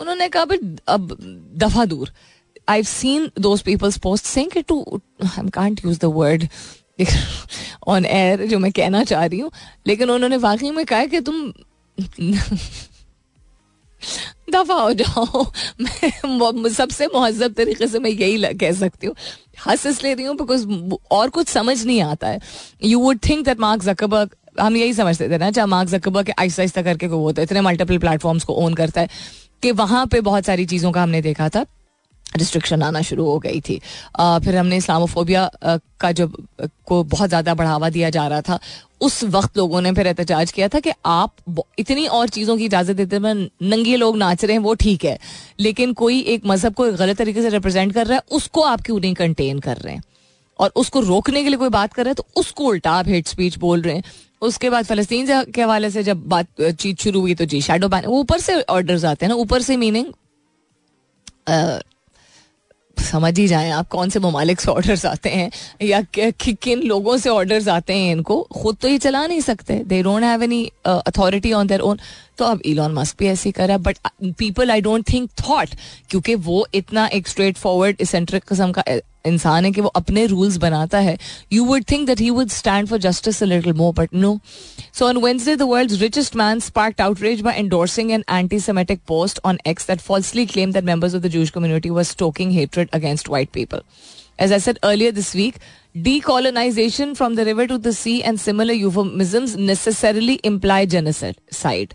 उन्होंने 0.00 0.28
कहा 0.28 0.42
अब 0.88 1.16
दफ़ा 1.56 1.84
दूर। 1.84 2.12
I 2.68 2.82
seen 2.84 3.30
those 3.40 3.62
peoples 3.62 3.98
post 3.98 4.24
saying 4.26 4.62
to 4.68 5.00
I 5.22 5.48
can't 5.48 5.80
use 5.84 5.98
the 5.98 6.12
word 6.14 6.46
on 7.88 8.04
air 8.04 8.44
जो 8.46 8.58
मैं 8.58 8.70
कहना 8.72 9.02
चाह 9.04 9.24
रही 9.24 9.38
हूँ, 9.40 9.50
लेकिन 9.86 10.10
उन्होंने 10.10 10.36
वाकई 10.38 10.70
में 10.70 10.84
कहा 10.86 11.04
कि 11.06 11.20
तुम 11.20 11.52
दफ़ा 14.50 14.74
हो 14.74 14.92
जाओ। 14.92 15.46
मैं 15.80 16.68
सबसे 16.68 17.06
महजब 17.06 17.54
तरीके 17.54 17.86
से 17.86 17.98
मैं 17.98 18.10
यही 18.10 18.54
कह 18.54 18.72
सकती 18.72 19.06
हूँ। 19.06 19.14
हंस 19.66 19.86
इस 19.86 20.04
ले 20.04 20.14
रही 20.14 20.24
हूँ 20.24 20.36
बिकॉज़ 20.36 20.66
और 21.10 21.30
कुछ 21.30 21.48
समझ 21.48 21.84
नहीं 21.84 22.02
आता 22.02 22.28
है। 22.28 22.40
You 22.84 23.00
would 23.00 23.18
think 23.28 23.44
that 23.44 23.60
Mark 23.60 23.82
Zuckerberg 23.82 24.30
हम 24.60 24.76
यही 24.76 24.94
समझते 24.94 25.30
थे 25.30 25.38
ना 25.38 25.50
चाहे 25.50 25.66
मार्क 25.66 25.88
जकबर्ग 25.88 26.26
के 26.26 26.32
आहिस्ता 26.32 26.62
आहिस्ता 26.62 26.82
करके 26.82 27.06
वो 27.06 27.22
होता 27.22 27.40
है, 27.40 27.44
इतने 27.44 27.60
मल्टीपल 27.60 27.98
प्लेटफॉर्म्स 27.98 28.44
को 28.44 28.54
ओन 28.54 28.74
करता 28.74 29.00
है, 29.00 29.08
कि 29.62 29.72
वहाँ 29.72 30.06
पे 30.06 30.20
बहुत 30.20 30.44
सारी 30.44 30.66
चीज़ों 30.66 30.92
का 30.92 31.02
हमने 31.02 31.22
देखा 31.22 31.48
था। 31.48 31.66
रिस्ट्रिक्शन 32.36 32.82
आना 32.82 33.00
शुरू 33.02 33.24
हो 33.24 33.38
गई 33.38 33.60
थी। 33.60 33.80
आ, 34.16 34.38
फिर 34.38 34.56
हमने 34.56 34.76
इस्लामोफोबिया 34.76 35.50
का 36.00 36.12
जब 36.12 36.36
को 36.86 37.02
बहुत 37.04 37.28
ज़्यादा 37.28 37.54
बढ़ावा 37.54 37.88
दिया 37.90 38.10
जा 38.10 38.26
रहा 38.28 38.40
था 38.40 38.58
उस 39.00 39.22
वक्त 39.26 39.56
लोगों 39.58 39.80
ने 39.80 39.92
फिर 39.92 40.06
एहतजाज 40.06 40.52
किया 40.52 40.68
था 40.68 40.80
कि 40.80 40.90
आप 41.06 41.34
इतनी 41.78 42.06
और 42.08 42.28
चीज़ों 42.28 42.56
की 42.56 42.64
इजाज़त 42.64 42.96
देते 42.96 43.16
हैं 43.16 43.34
नंगे 43.62 43.96
लोग 43.96 44.16
नाच 44.16 44.44
रहे 44.44 44.56
हैं 44.56 44.62
वो 44.62 44.74
ठीक 44.74 45.04
है 45.04 45.18
लेकिन 45.60 45.92
कोई 45.92 46.20
एक 46.28 46.46
मज़हब 46.46 46.74
को 46.74 46.90
गलत 46.92 47.18
तरीके 47.18 47.42
से 47.42 47.48
रिप्रेजेंट 47.48 47.92
कर 47.94 48.06
रहा 48.06 48.16
है 48.16 48.22
उसको 48.32 48.62
आप 48.62 48.80
क्यों 48.80 49.00
नहीं 49.00 49.14
कंटेन 49.14 49.58
कर 49.58 49.76
रहे 49.76 49.94
हैं? 49.94 50.02
और 50.58 50.72
उसको 50.76 51.00
रोकने 51.00 51.42
के 51.42 51.48
लिए 51.48 51.58
कोई 51.58 51.68
बात 51.70 51.92
कर 51.92 52.04
रहा 52.04 52.10
है 52.10 52.14
तो 52.14 52.26
उसको 52.36 52.64
उल्टा 52.64 52.90
आप 52.92 53.08
हेट 53.08 53.28
स्पीच 53.28 53.58
बोल 53.58 53.82
रहे 53.82 53.94
हैं। 53.94 54.02
उसके 54.42 54.70
बाद 54.70 54.84
फलस्तीन 54.84 55.26
के 55.44 55.62
हवाले 55.62 55.90
से 55.90 56.02
जब 56.02 56.26
बात 56.28 56.46
बातचीत 56.60 57.00
शुरू 57.00 57.20
हुई 57.20 57.34
तो 57.34 57.44
जी 57.44 57.60
शेडो 57.62 57.88
बैन 57.88 58.04
ऊपर 58.06 58.40
से 58.40 58.60
ऑर्डर्स 58.62 59.04
आते 59.04 59.26
हैं 59.26 59.28
ना 59.28 59.36
ऊपर 59.36 59.62
से 59.62 59.76
मीनिंग 59.76 60.12
समझ 63.00 63.38
ही 63.38 63.46
जाएँ 63.48 63.70
आप 63.70 63.88
कौन 63.88 64.10
से 64.10 64.20
ममालिक 64.20 64.60
से 64.60 64.70
ऑर्डर्स 64.70 65.04
आते 65.06 65.30
हैं 65.30 65.50
या 65.82 66.00
किन 66.12 66.82
लोगों 66.82 67.16
से 67.16 67.28
ऑर्डर्स 67.28 67.68
आते 67.68 67.94
हैं 67.94 68.12
इनको। 68.12 68.40
खुद 68.62 68.76
तो 68.76 68.88
ये 68.88 68.98
चला 68.98 69.26
नहीं 69.26 69.40
सकते। 69.40 69.74
They 69.84 70.02
don't 70.02 70.22
have 70.22 70.42
any 70.42 70.64
authority 70.86 71.52
on 71.52 71.66
their 71.66 71.80
own 71.80 71.98
तो 72.38 72.44
अब 72.44 72.60
इलॉन 72.64 72.92
मस्क 72.94 73.16
भी 73.18 73.26
ऐसी 73.26 73.50
करा 73.52 73.78
but 73.78 73.98
people 74.38 74.70
I 74.70 74.80
don't 74.80 75.12
think 75.12 75.30
thought 75.40 75.74
क्योंकि 76.10 76.34
वो 76.34 76.66
इतना 76.74 77.06
एक 77.06 77.28
स्ट्रेट 77.28 77.56
फॉरवर्ड 77.56 77.96
इसेंट्रिक 78.00 78.44
किस्म 78.48 78.72
का 78.72 78.84
इंसान 79.26 79.64
है 79.64 79.70
कि 79.72 79.80
वो 79.80 79.88
अपने 79.96 80.26
रूल्स 80.26 80.56
बनाता 80.56 80.98
है 80.98 81.16
you 81.52 81.64
would 81.64 81.84
think 81.90 82.06
that 82.06 82.20
he 82.20 82.30
would 82.30 82.50
stand 82.50 82.88
for 82.88 82.98
justice 82.98 83.42
a 83.42 83.46
little 83.46 83.72
more 83.72 83.92
but 83.94 84.14
no 84.14 84.38
so 84.98 85.06
on 85.06 85.18
Wednesday 85.24 85.56
the 85.56 85.62
world's 85.62 86.00
richest 86.00 86.36
man 86.36 86.60
sparked 86.60 87.00
outrage 87.00 87.40
by 87.40 87.58
endorsing 87.58 88.10
an 88.10 88.24
antisemitic 88.30 89.00
post 89.08 89.40
on 89.44 89.58
X 89.66 89.86
that 89.86 90.00
falsely 90.00 90.46
claim 90.46 90.72
that 90.72 90.84
members 90.84 91.14
of 91.14 91.22
the 91.22 91.28
Jewish 91.36 91.50
community 91.50 91.90
were 91.90 92.02
stoking 92.02 92.52
hatred 92.52 92.90
against 92.94 93.28
white 93.28 93.50
people 93.54 93.82
As 94.38 94.52
I 94.52 94.58
said 94.58 94.78
earlier 94.82 95.12
this 95.12 95.34
week, 95.34 95.56
decolonization 95.94 97.14
from 97.14 97.34
the 97.34 97.44
river 97.44 97.66
to 97.66 97.76
the 97.76 97.92
sea 97.92 98.22
and 98.22 98.40
similar 98.40 98.72
euphemisms 98.72 99.54
necessarily 99.54 100.40
imply 100.42 100.86
genocide. 100.86 101.94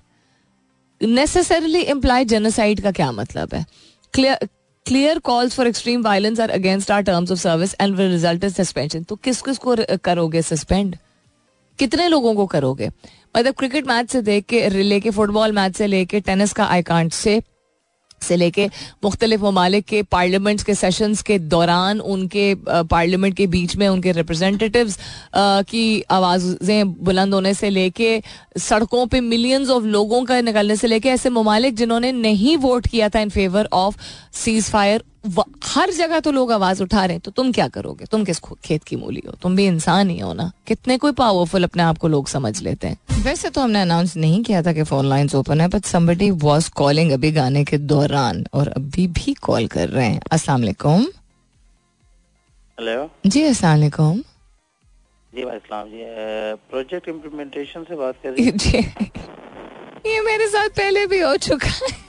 Necessarily 1.01 1.87
imply 1.87 2.23
genocide 2.23 2.81
का 2.81 2.91
क्या 2.91 3.11
मतलब 3.11 3.53
है? 3.53 3.65
Clear, 4.13 4.37
clear 4.85 5.19
calls 5.19 5.55
for 5.55 5.67
extreme 5.67 6.01
violence 6.01 6.39
are 6.39 6.49
against 6.49 6.91
our 6.91 7.01
terms 7.01 7.31
of 7.31 7.39
service 7.39 7.75
and 7.81 7.95
will 7.95 8.11
result 8.11 8.43
is 8.43 8.53
suspension 8.53 9.03
तो 9.03 9.15
किस 9.15 9.41
किस 9.41 9.57
को 9.57 9.75
करोगे 10.03 10.41
suspend 10.41 10.95
कितने 11.79 12.07
लोगों 12.07 12.33
को 12.35 12.45
करोगे? 12.45 12.89
मतलब 13.37 13.53
क्रिकेट 13.53 13.87
मैच 13.87 14.09
से 14.09 14.21
देख 14.21 14.45
के 14.45 14.69
लेके 14.69 15.09
फुटबॉल 15.09 15.51
मैच 15.51 15.75
से 15.75 15.87
लेके 15.87 16.19
टेनिस 16.19 16.53
का 16.53 16.65
आई 16.65 16.81
कांट 16.81 17.13
से 17.13 17.41
से 18.21 18.35
लेके 18.35 18.67
मुख्तलिफ़ 19.03 19.41
ममालिक 19.41 19.85
के 19.85 20.01
पार्लियामेंट्स 20.11 20.63
के 20.63 20.75
सेशंस 20.75 21.21
के 21.21 21.39
दौरान 21.39 21.99
उनके 21.99 22.53
पार्लियामेंट 22.65 23.35
के 23.35 23.47
बीच 23.47 23.75
में 23.75 23.87
उनके 23.87 24.11
रिप्रेजेंटेटिव 24.11 24.93
की 25.69 25.85
आवाज़ें 26.11 26.93
बुलंद 27.03 27.33
होने 27.33 27.53
से 27.53 27.69
लेके 27.69 28.21
सड़कों 28.59 29.05
पर 29.07 29.21
मिलियंस 29.21 29.69
ऑफ़ 29.69 29.83
लोगों 29.95 30.23
का 30.25 30.39
निकलने 30.41 30.75
से 30.75 30.87
लेके 30.87 31.09
ऐसे 31.09 31.29
ममालिक 31.29 31.75
जिन्होंने 31.75 32.11
नहीं 32.11 32.57
वोट 32.57 32.87
किया 32.87 33.09
था 33.09 33.19
in 33.19 33.29
favour 33.29 33.69
of 33.73 33.97
cease 34.43 34.69
fire 34.69 35.03
हर 35.65 35.91
जगह 35.91 36.19
तो 36.19 36.31
लोग 36.31 36.51
आवाज़ 36.51 36.81
उठा 36.83 37.05
रहे 37.05 37.13
हैं 37.13 37.21
तो 37.25 37.31
तुम 37.31 37.51
क्या 37.51 37.67
करोगे? 37.67 38.05
तुम 38.05 38.23
किस 38.23 38.39
खेत 38.39 38.83
की 38.83 38.95
मूली 38.95 39.21
हो? 39.27 39.33
तुम 39.41 39.55
भी 39.55 39.65
इंसान 39.67 40.09
ही 40.09 40.19
हो 40.19 40.33
ना? 40.33 40.51
कितने 40.67 40.97
कोई 40.97 41.11
पावरफुल 41.11 41.63
अपने 41.63 41.83
आप 41.83 41.97
को 41.97 42.07
लोग 42.07 42.27
समझ 42.27 42.61
लेते 42.61 42.87
हैं। 42.87 43.23
वैसे 43.23 43.49
तो 43.49 43.61
हमने 43.61 43.81
अनाउंस 43.81 44.15
नहीं 44.17 44.43
किया 44.43 44.61
था 44.63 44.73
कि 44.73 44.83
फ़ोन 44.83 45.05
लाइंस 45.05 45.35
ओपन 45.35 45.61
है 45.61 45.67
बट 45.67 45.85
समबडी 45.85 46.29
वाज 46.43 46.67
कॉलिंग 46.75 47.11
अभी 47.11 47.31
गाने 47.31 47.63
के 47.65 47.77
दौरान 47.77 48.45
और 48.53 48.67
अभी 48.67 49.07
भी 49.07 49.33
कॉल 49.41 49.67
कर 49.67 49.89
रहे 49.89 50.07
हैं। 50.07 50.21
अस्सलाम 50.31 50.61
वालेकुम। 50.61 51.05
हेलो 52.77 53.09
जी 53.25 53.43
अस्सलाम 53.43 53.77
वालेकुम। 53.77 54.17
जी 55.33 55.41
इस्लाम 55.55 55.87
जी 55.87 56.03
प्रोजेक्ट 56.71 57.09
इम्प्लीमेंटेशन 57.09 57.83
से 57.83 57.95
बात 57.95 58.15
कर 58.23 58.29
रही 58.29 58.45
ये 60.05 60.21
मेरे 60.21 60.47
साथ 60.47 60.69
पहले 60.69 61.05
भी 61.07 61.19
हो 61.19 61.35
चुका 61.37 61.67
है। 61.67 62.04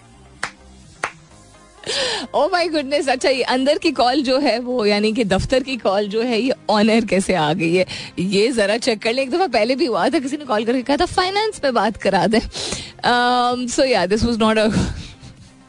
ओ 2.35 2.49
माय 2.53 2.68
गुडनेस 2.68 3.09
अच्छा 3.09 3.29
ये 3.29 3.42
अंदर 3.44 3.79
की 3.79 3.90
कॉल 3.92 4.22
जो 4.22 4.38
है 4.38 4.59
वो, 4.61 4.85
यानी 4.87 5.12
कि 5.12 5.25
दफ्तर 5.25 5.62
की 5.62 5.77
कॉल 5.77 6.09
जो 6.09 6.22
है, 6.22 6.40
ये 6.40 6.53
ऑनर 6.70 7.05
कैसे 7.05 7.35
आ 7.35 7.53
गई 7.53 7.75
है? 7.75 7.87
ये 8.18 8.51
जरा 8.53 8.77
चेक 8.79 9.03
कर 9.03 9.12
ले। 9.12 9.22
एक 9.22 9.31
दफ़ा 9.31 9.46
पहले 9.49 9.75
भी 9.77 9.87
हुआ 9.87 10.09
था, 10.09 10.18
किसी 10.18 10.37
ने 10.37 10.44
कॉल 10.44 10.64
करके 10.64 10.83
कहा 10.83 10.96
था 10.96 11.07
फाइनेंस 11.07 11.59
पे 11.59 11.70
बात 11.70 11.96
करा 11.96 12.27
दे। 12.27 12.40
सो 13.68 13.85
या 13.85 14.07
this 14.07 14.25
was 14.25 14.38
not 14.38 14.59
a 14.59 14.68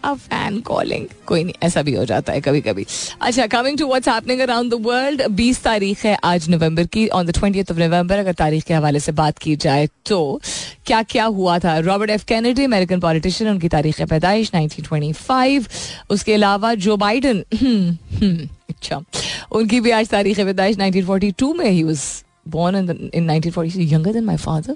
a 0.08 0.14
fan 0.14 0.60
calling 0.60 1.06
कोई 1.26 1.44
नहीं 1.44 1.54
ऐसा 1.64 1.82
भी 1.82 1.94
हो 1.94 2.06
जाता 2.06 2.34
है 2.34 2.42
कभी 2.42 2.62
कभी 2.62 2.86
अच्छा 3.22 3.48
coming 3.48 3.78
to 3.78 3.88
what's 3.88 4.08
happening 4.08 4.40
around 4.40 4.72
the 4.72 4.74
world 4.74 5.22
20 5.22 5.62
तारीख 5.64 6.06
है 6.06 6.18
आज 6.24 6.50
नवंबर 6.50 6.86
की 6.86 7.08
on 7.08 7.26
the 7.26 7.32
twenty 7.32 7.62
of 7.62 7.80
November 7.80 8.18
अगर 8.18 8.34
तारीख 8.34 8.64
के 8.64 8.74
हवाले 8.74 9.00
से 9.00 9.12
बात 9.12 9.38
की 9.38 9.56
जाए 9.56 9.90
तो 10.06 10.42
क्या 10.86 11.04
क्या 11.04 11.26
हुआ 11.26 11.60
था? 11.60 11.78
Robert 11.80 12.10
F 12.10 12.26
Kennedy 12.26 12.64
American 12.64 13.00
politician 13.00 13.50
उनकी 13.52 13.70
तारीख 13.70 14.02
पैदाइश 14.02 14.52
1925 14.52 15.68
उसके 16.10 16.34
अलावा 16.34 16.74
जो 16.74 16.98
बाइडन 16.98 17.44
अच्छा। 18.70 19.04
उनकी 19.52 19.80
भी 19.80 19.92
आज 19.92 20.08
तारीख 20.08 20.40
पैदाइश 20.40 20.78
1942 20.78 21.56
में। 21.56 21.70
He 21.70 21.84
was 21.84 22.24
born 22.52 22.76
in, 22.76 22.86
the, 22.86 22.94
in 22.94 23.26
1940 23.28 23.84
younger 23.84 24.14
than 24.14 24.26
my 24.26 24.38
father? 24.38 24.76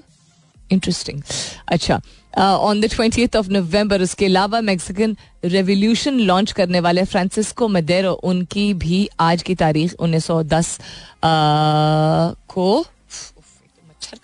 Interesting 0.72 1.22
अच्छा 1.68 2.00
on 2.38 2.80
the 2.80 2.84
twenty 2.84 3.28
of 3.36 3.48
November 3.50 4.02
उसके 4.02 4.26
अलावा 4.26 4.60
मैक्सिकन 4.60 5.16
रेवोल्यूशन 5.44 6.18
लॉन्च 6.20 6.52
करने 6.52 6.80
वाले 6.80 7.04
फ्रांसिस्को 7.04 7.68
मदेरो 7.68 8.12
उनकी 8.12 8.72
भी 8.74 9.08
आज 9.20 9.42
की 9.42 9.54
तारीख 9.54 9.94
1910 9.94 10.78
uh, 10.78 12.34
को 12.48 12.68
मच्छर 13.88 14.18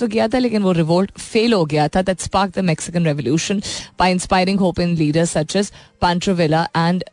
तो 0.00 0.38
लेकिन 0.38 0.62
वो 0.62 0.72
फेल 1.18 1.52
हो 1.52 1.64
गया 1.64 1.88
था 1.88 2.02
Mexican 2.62 3.06
and 6.76 7.04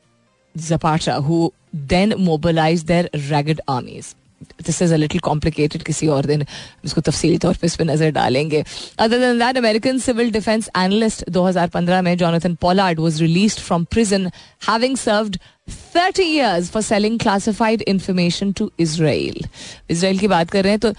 ragged 3.14 3.60
armies. 3.68 4.16
This 4.66 4.82
is 4.82 4.94
a 4.94 4.98
little 4.98 5.20
complicated 5.20 5.84
किसी 5.84 6.08
और 6.08 6.26
दिन 6.26 6.46
इसको 6.86 7.02
तफसीली 7.02 7.38
तौर 7.38 7.54
पर 7.54 7.66
इस 7.66 7.76
पर 7.76 7.86
नज़र 7.86 8.12
डालेंगे 8.12 8.64
other 9.00 9.20
than 9.20 9.40
that 9.40 9.58
American 9.58 10.00
civil 10.00 10.32
defence 10.32 10.70
analyst 10.78 11.24
2015 11.32 12.02
में 12.04 12.18
Jonathan 12.18 12.56
Pollard 12.62 13.00
was 13.00 13.22
released 13.22 13.60
from 13.60 13.84
prison 13.92 14.30
having 14.70 14.98
served 14.98 15.38
30 15.68 16.26
years 16.26 16.70
for 16.70 16.82
selling 16.82 17.18
classified 17.18 17.82
information 17.84 18.54
to 18.54 18.70
Israel. 18.80 19.48
Israel 19.90 20.20
की 20.20 20.28
बात 20.28 20.50
कर 20.50 20.64
रहे 20.64 20.72
हैं 20.72 20.80
तो 20.80 20.94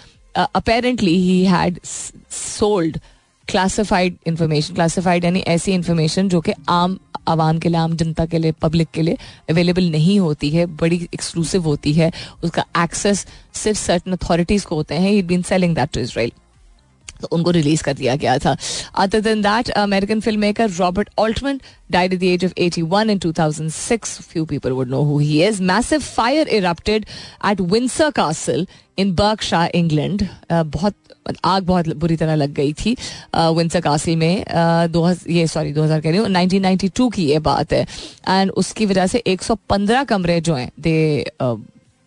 apparently 0.55 1.15
he 1.19 1.45
had 1.45 1.79
sold 1.85 2.99
classified 3.49 4.17
information 4.27 4.75
classified 4.75 5.25
यानी 5.25 5.41
ऐसी 5.49 5.73
इंफॉर्मेशन 5.73 6.29
जो 6.29 6.41
कि 6.41 6.53
आम 6.69 6.99
आवाम 7.29 7.59
के 7.59 7.69
लिए 7.69 7.79
आम 7.81 7.97
जनता 7.97 8.27
के 8.27 8.39
लिए 8.39 8.53
पब्लिक 8.63 8.89
के 8.95 9.03
लिए 9.03 9.17
अवेलेबल 9.51 9.91
नहीं 9.91 10.19
होती 10.21 10.51
है 10.51 10.67
बड़ी 10.83 11.09
एक्सक्लूसिव 11.15 11.63
होती 11.63 11.93
है। 11.93 12.11
उसका 12.45 12.65
एक्सेस 12.83 13.27
सिर्फ़ 13.55 13.79
सर्टन 13.79 14.13
अथॉरिटीज 14.13 14.65
को 14.65 14.77
होते 14.77 14.95
हैं। 14.95 15.27
Been 15.27 15.43
selling 15.43 15.75
that 15.75 15.91
to 15.95 16.01
Israel 16.01 16.33
तो 17.21 17.29
उनको 17.33 17.51
रिलीज़ 17.51 17.83
कर 17.83 17.95
दिया 17.95 18.15
गया 18.17 18.37
था। 18.39 18.57
Other 19.05 19.21
than 19.21 19.41
that 19.43 19.71
American 19.71 20.21
film 20.21 20.41
maker 20.41 20.71
Robert 20.71 21.11
Altman 21.19 21.61
died 21.91 22.15
at 22.15 22.21
the 22.21 22.29
age 22.31 22.43
of 22.47 22.53
81 22.65 23.11
in 23.13 23.21
2006 23.21 24.11
few 24.33 24.45
people 24.49 24.75
would 24.79 24.91
know 24.95 25.05
who 25.11 25.19
he 25.19 25.37
is. 25.45 25.61
Massive 25.71 26.03
fire 26.07 26.45
erupted 26.57 27.07
at 27.51 27.63
Windsor 27.75 28.09
Castle 28.19 28.67
in 28.99 29.15
Berkshire 29.21 29.71
England. 29.81 30.29
Uh, 30.51 30.63
बहुत 30.77 30.95
आग 31.45 31.63
बहुत 31.67 31.89
बुरी 31.97 32.17
तरह 32.17 32.35
लग 32.35 32.53
गई 32.55 32.73
थी 32.75 32.97
Windsor 33.37 33.81
कासिल 33.81 34.17
में 34.17 34.45
दो 34.91 35.03
हज़ार 35.05 35.31
ये 35.31 35.47
सॉरी 35.47 35.73
2000 35.75 36.03
कह 36.03 36.11
रही 36.11 36.19
हूँ 36.19 36.29
1992 36.29 37.11
की 37.15 37.25
ये 37.25 37.39
बात 37.41 37.73
है। 37.73 37.87
एंड 38.29 38.51
उसकी 38.53 38.87
वजह 38.87 39.07
से 39.07 39.23
115 39.27 40.05
कमरे 40.09 40.41
जो 40.41 40.55
हैं 40.55 40.71
they 40.81 40.97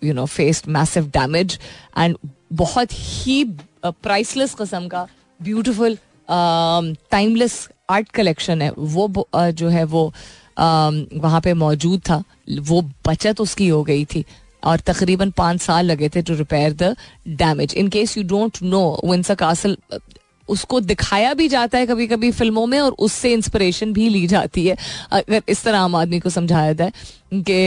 you 0.01 0.13
know 0.13 0.25
faced 0.27 0.67
massive 0.69 1.07
damage 1.13 1.59
and 1.97 2.17
बहुत 2.53 2.93
ही 2.93 3.43
प्राइसलेस 3.85 4.55
कस्म 4.55 4.87
का 4.87 5.07
ब्यूटिफुल 5.39 5.97
टाइमलेस 6.29 7.67
आर्ट 7.89 8.09
कलेक्शन 8.11 8.61
है। 8.61 8.71
वो 8.71 9.27
जो 9.33 9.69
है 9.69 9.83
वो 9.85 10.11
वहाँ 10.59 11.39
पे 11.41 11.53
मौजूद 11.53 12.01
था। 12.09 12.23
वो 12.61 12.81
बचत 13.07 13.41
उसकी 13.41 13.67
हो 13.67 13.83
गई 13.83 14.05
थी। 14.05 14.23
और 14.63 14.79
तकरीबन 14.79 15.31
पाँच 15.31 15.61
साल 15.61 15.85
लगे 15.85 16.09
थे 16.09 16.21
to 16.21 16.35
repair 16.35 16.73
the 16.73 16.95
damage 17.37 17.73
in 17.73 17.87
case 17.89 18.17
you 18.17 18.23
don't 18.27 18.61
know 18.63 18.99
Windsor 19.05 19.35
Castle 19.35 19.77
उसको 20.49 20.79
दिखाया 20.81 21.33
भी 21.33 21.47
जाता 21.47 21.77
है 21.77 21.85
कभी 21.85 22.07
कभी 22.07 22.31
फ़िल्मों 22.31 22.65
में 22.67 22.79
और 22.79 22.91
उससे 22.99 23.31
इंस्पिरेशन 23.33 23.93
भी 23.93 24.07
ली 24.09 24.25
जाती 24.27 24.65
है। 24.67 24.75
अगर 25.11 25.41
इस 25.49 25.63
तरह 25.63 25.79
आम 25.79 25.95
आदमी 25.95 26.19
को 26.19 26.29
समझाया 26.29 26.73
जाए 26.73 26.91
कि 27.33 27.59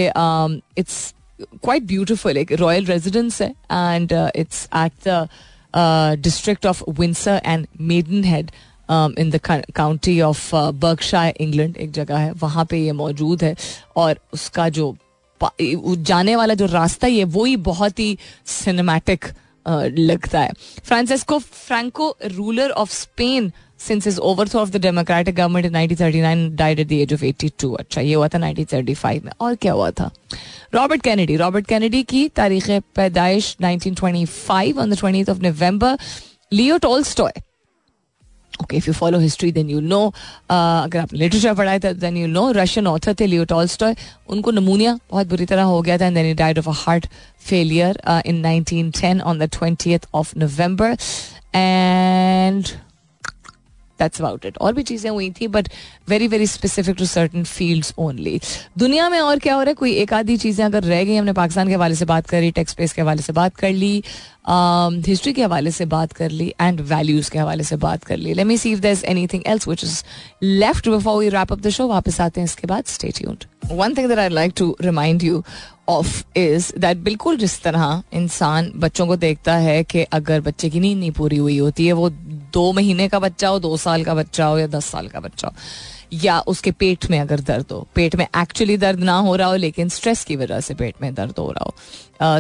इट्स 0.81 1.15
क्वाइट 1.41 1.83
ब्यूटिफुल 1.83 2.37
एक 2.37 2.53
रॉयल 2.53 2.87
रेजिडेंस 2.87 3.41
है 3.43 3.49
and 3.49 4.13
it's 4.37 4.69
at 4.77 5.09
the 5.09 5.29
district 6.23 6.67
of 6.67 6.83
Windsor 6.91 7.41
and 7.47 7.67
Maidenhead 8.25 8.51
in 9.19 9.31
the 9.31 9.41
county 9.75 10.21
of 10.21 10.55
Berkshire 10.55 11.35
England 11.41 11.77
एक 11.77 11.93
जगह 11.93 12.19
है। 12.19 12.33
वहाँ 12.33 12.65
पे 12.65 12.79
ये 12.79 12.93
मौजूद 12.93 13.45
है 13.45 13.55
और 13.97 14.19
उसका 14.35 14.69
जो 14.69 14.95
जाने 15.43 16.37
वाला 16.37 16.55
जो 16.55 16.67
रास्ता 16.67 17.07
ही 17.07 17.19
है, 17.19 17.25
वो 17.27 17.45
ही 17.45 17.57
बहुत 17.65 17.99
ही 17.99 18.17
सिनेमैटिक 18.47 19.25
लगता 19.99 20.41
है। 20.41 20.51
Francisco 20.85 21.39
Franco 21.39 22.17
ruler 22.27 22.71
of 22.71 22.91
Spain 22.93 23.51
since 23.81 24.07
is 24.07 24.19
overthrow 24.21 24.61
of 24.61 24.71
the 24.71 24.81
democratic 24.83 25.35
government 25.35 25.67
in 25.67 25.73
1939 25.73 26.49
died 26.57 26.81
at 26.81 26.89
the 26.89 26.93
age 26.93 27.13
of 27.15 27.25
82 27.25 27.75
अच्छा 27.79 28.01
ये 28.01 28.15
हुआ 28.15 28.29
था 28.29 28.39
1935 28.39 29.25
में। 29.25 29.33
और 29.41 29.55
क्या 29.55 29.73
हुआ 29.73 29.91
था? 29.91 30.11
रॉबर्ट 30.75 31.03
कैनेडी 31.03 31.37
रॉबर्ट 31.37 31.67
कैनेडी 31.67 32.03
की 32.03 32.29
तारीख 32.37 32.71
पैदाइश 32.97 33.57
1925 33.63 34.79
on 34.79 34.91
the 34.91 34.99
20th 34.99 35.31
of 35.31 35.43
November 35.43 35.99
Leo 36.53 36.79
Tolstoy 36.79 37.33
okay 38.63 38.77
if 38.77 38.87
you 38.87 38.93
follow 38.95 39.19
history 39.19 39.51
then 39.53 39.71
you 39.71 39.81
know 39.81 40.07
अगर 40.51 40.99
आप 40.99 41.13
लिटरेचर 41.15 41.55
पढ़ाए 41.55 41.79
थे 41.81 41.93
then 41.95 42.17
you 42.17 42.27
know 42.29 42.51
Russian 42.57 42.87
author 42.87 43.15
थे 43.21 43.27
लियो 43.27 43.45
टॉल्स्टॉय 43.53 43.95
उनको 44.29 44.51
नमूनिया 44.51 44.99
बहुत 45.11 45.27
बुरी 45.29 45.47
तरह 45.47 45.63
हो 45.73 45.81
गया 45.83 45.99
था 45.99 46.07
and 46.07 46.15
then 46.17 46.27
he 46.27 46.35
died 46.35 46.59
of 46.59 46.69
a 46.69 46.73
heart 46.77 47.07
failure 47.49 48.01
in 48.27 48.43
1910 48.45 49.21
on 49.23 49.39
the 49.39 49.51
20th 49.57 50.07
of 50.15 50.33
November 50.39 50.97
and 51.55 52.69
that's 53.99 54.21
about 54.21 54.47
it 54.47 54.59
और 54.59 54.73
भी 54.75 54.83
चीज़ें 54.83 55.11
हुई 55.11 55.31
थी 55.41 55.49
but 55.49 55.69
very 56.09 56.29
very 56.29 56.47
specific 56.47 56.97
to 56.97 57.07
certain 57.07 57.45
fields 57.45 57.95
only 57.99 58.41
दुनिया 58.79 59.09
में 59.09 59.19
और 59.21 59.39
क्या 59.39 59.55
हो 59.55 59.63
रहा 59.63 59.69
है? 59.69 59.75
कोई 59.75 59.93
एक 59.95 60.13
आधी 60.13 60.37
चीज़ें 60.37 60.65
अगर 60.65 60.83
रह 60.85 61.05
गई 61.05 61.17
हमने 61.17 61.33
पाकिस्तान 61.33 61.69
के 61.69 61.75
हवाले 61.75 61.95
से 61.95 62.05
बात 62.05 62.27
करी 62.27 62.51
टेक्स 62.51 62.73
स्पेस 62.73 62.93
के 62.93 63.03
हवाले 63.03 63.23
से 63.23 63.33
बात 63.33 63.57
कर 63.57 63.73
ली 63.73 64.03
हिस्ट्री 64.47 65.31
um, 65.33 65.37
के 65.37 65.43
हवाले 65.43 65.71
से 65.71 65.85
बात 65.87 66.13
कर 66.13 66.31
ली 66.31 66.53
एंड 66.61 66.81
वैल्यूज़ 66.89 67.31
के 67.31 67.39
हवाले 67.39 67.65
से 67.65 67.77
बात 67.85 68.05
कर 68.05 68.17
ली. 68.17 68.35
Let 68.35 68.47
me 68.47 68.57
see 68.59 68.73
if 68.73 68.81
there 68.81 68.93
is 68.93 69.37
else 69.47 69.67
which 69.69 69.85
is 69.85 70.03
left 70.43 70.89
before 70.89 71.19
we 71.19 71.29
wrap 71.29 71.53
up 71.53 71.61
the 71.61 71.71
show 71.71 71.87
वापस 71.89 72.21
आते 72.21 72.41
हैं 72.41 72.45
इसके 72.45 72.67
बाद. 72.67 72.85
Stay 72.87 73.11
tuned 73.17 73.45
one 73.71 73.95
thing 73.95 74.09
that 74.09 74.19
I 74.19 74.29
like 74.29 74.53
to 74.57 74.77
remind 74.81 75.23
you 75.23 75.43
of 75.89 76.23
is 76.37 76.71
that 76.79 76.99
बिल्कुल 76.99 77.37
जिस 77.37 77.61
तरह 77.63 78.03
इंसान 78.15 78.71
बच्चों 78.77 79.07
को 79.07 79.17
देखता 79.17 79.55
है 79.57 79.83
कि 79.85 80.03
अगर 80.03 80.41
बच्चे 80.41 80.71
की 80.71 80.81
नींद 80.81 80.99
नहीं 80.99 81.11
पूरी 81.13 81.37
हुई 81.37 81.59
होती 81.59 81.87
है, 81.87 81.93
वो 81.93 82.11
दो 82.53 82.73
महीने 82.73 83.09
का 83.09 83.19
बच्चा 83.19 83.49
हो, 83.49 83.59
दो 83.59 83.77
साल 83.77 84.05
का 84.05 84.15
बच्चा 84.15 84.47
हो 84.47 84.59
या 84.59 84.67
दस 84.69 84.85
साल 84.87 85.09
का 85.09 85.21
बच्चा 85.21 85.49
हो, 85.49 85.55
या 86.15 86.39
उसके 86.47 86.71
पेट 86.71 87.11
में 87.11 87.19
अगर 87.21 87.41
दर्द 87.43 87.73
हो, 87.73 87.87
पेट 87.95 88.17
में 88.17 88.27
एक्चुअली 88.27 88.77
दर्द 88.77 89.01
ना 89.01 89.17
हो 89.19 89.35
रहा 89.37 89.49
हो, 89.49 89.57
लेकिन 89.57 89.89
स्ट्रेस 89.89 90.25
की 90.25 90.37
वजह 90.37 90.61
से 90.61 90.75
पेट 90.75 90.95
में 91.03 91.13
दर्द 91.15 91.39
हो 91.39 91.51
रहा 91.51 91.65
हो 91.65 91.75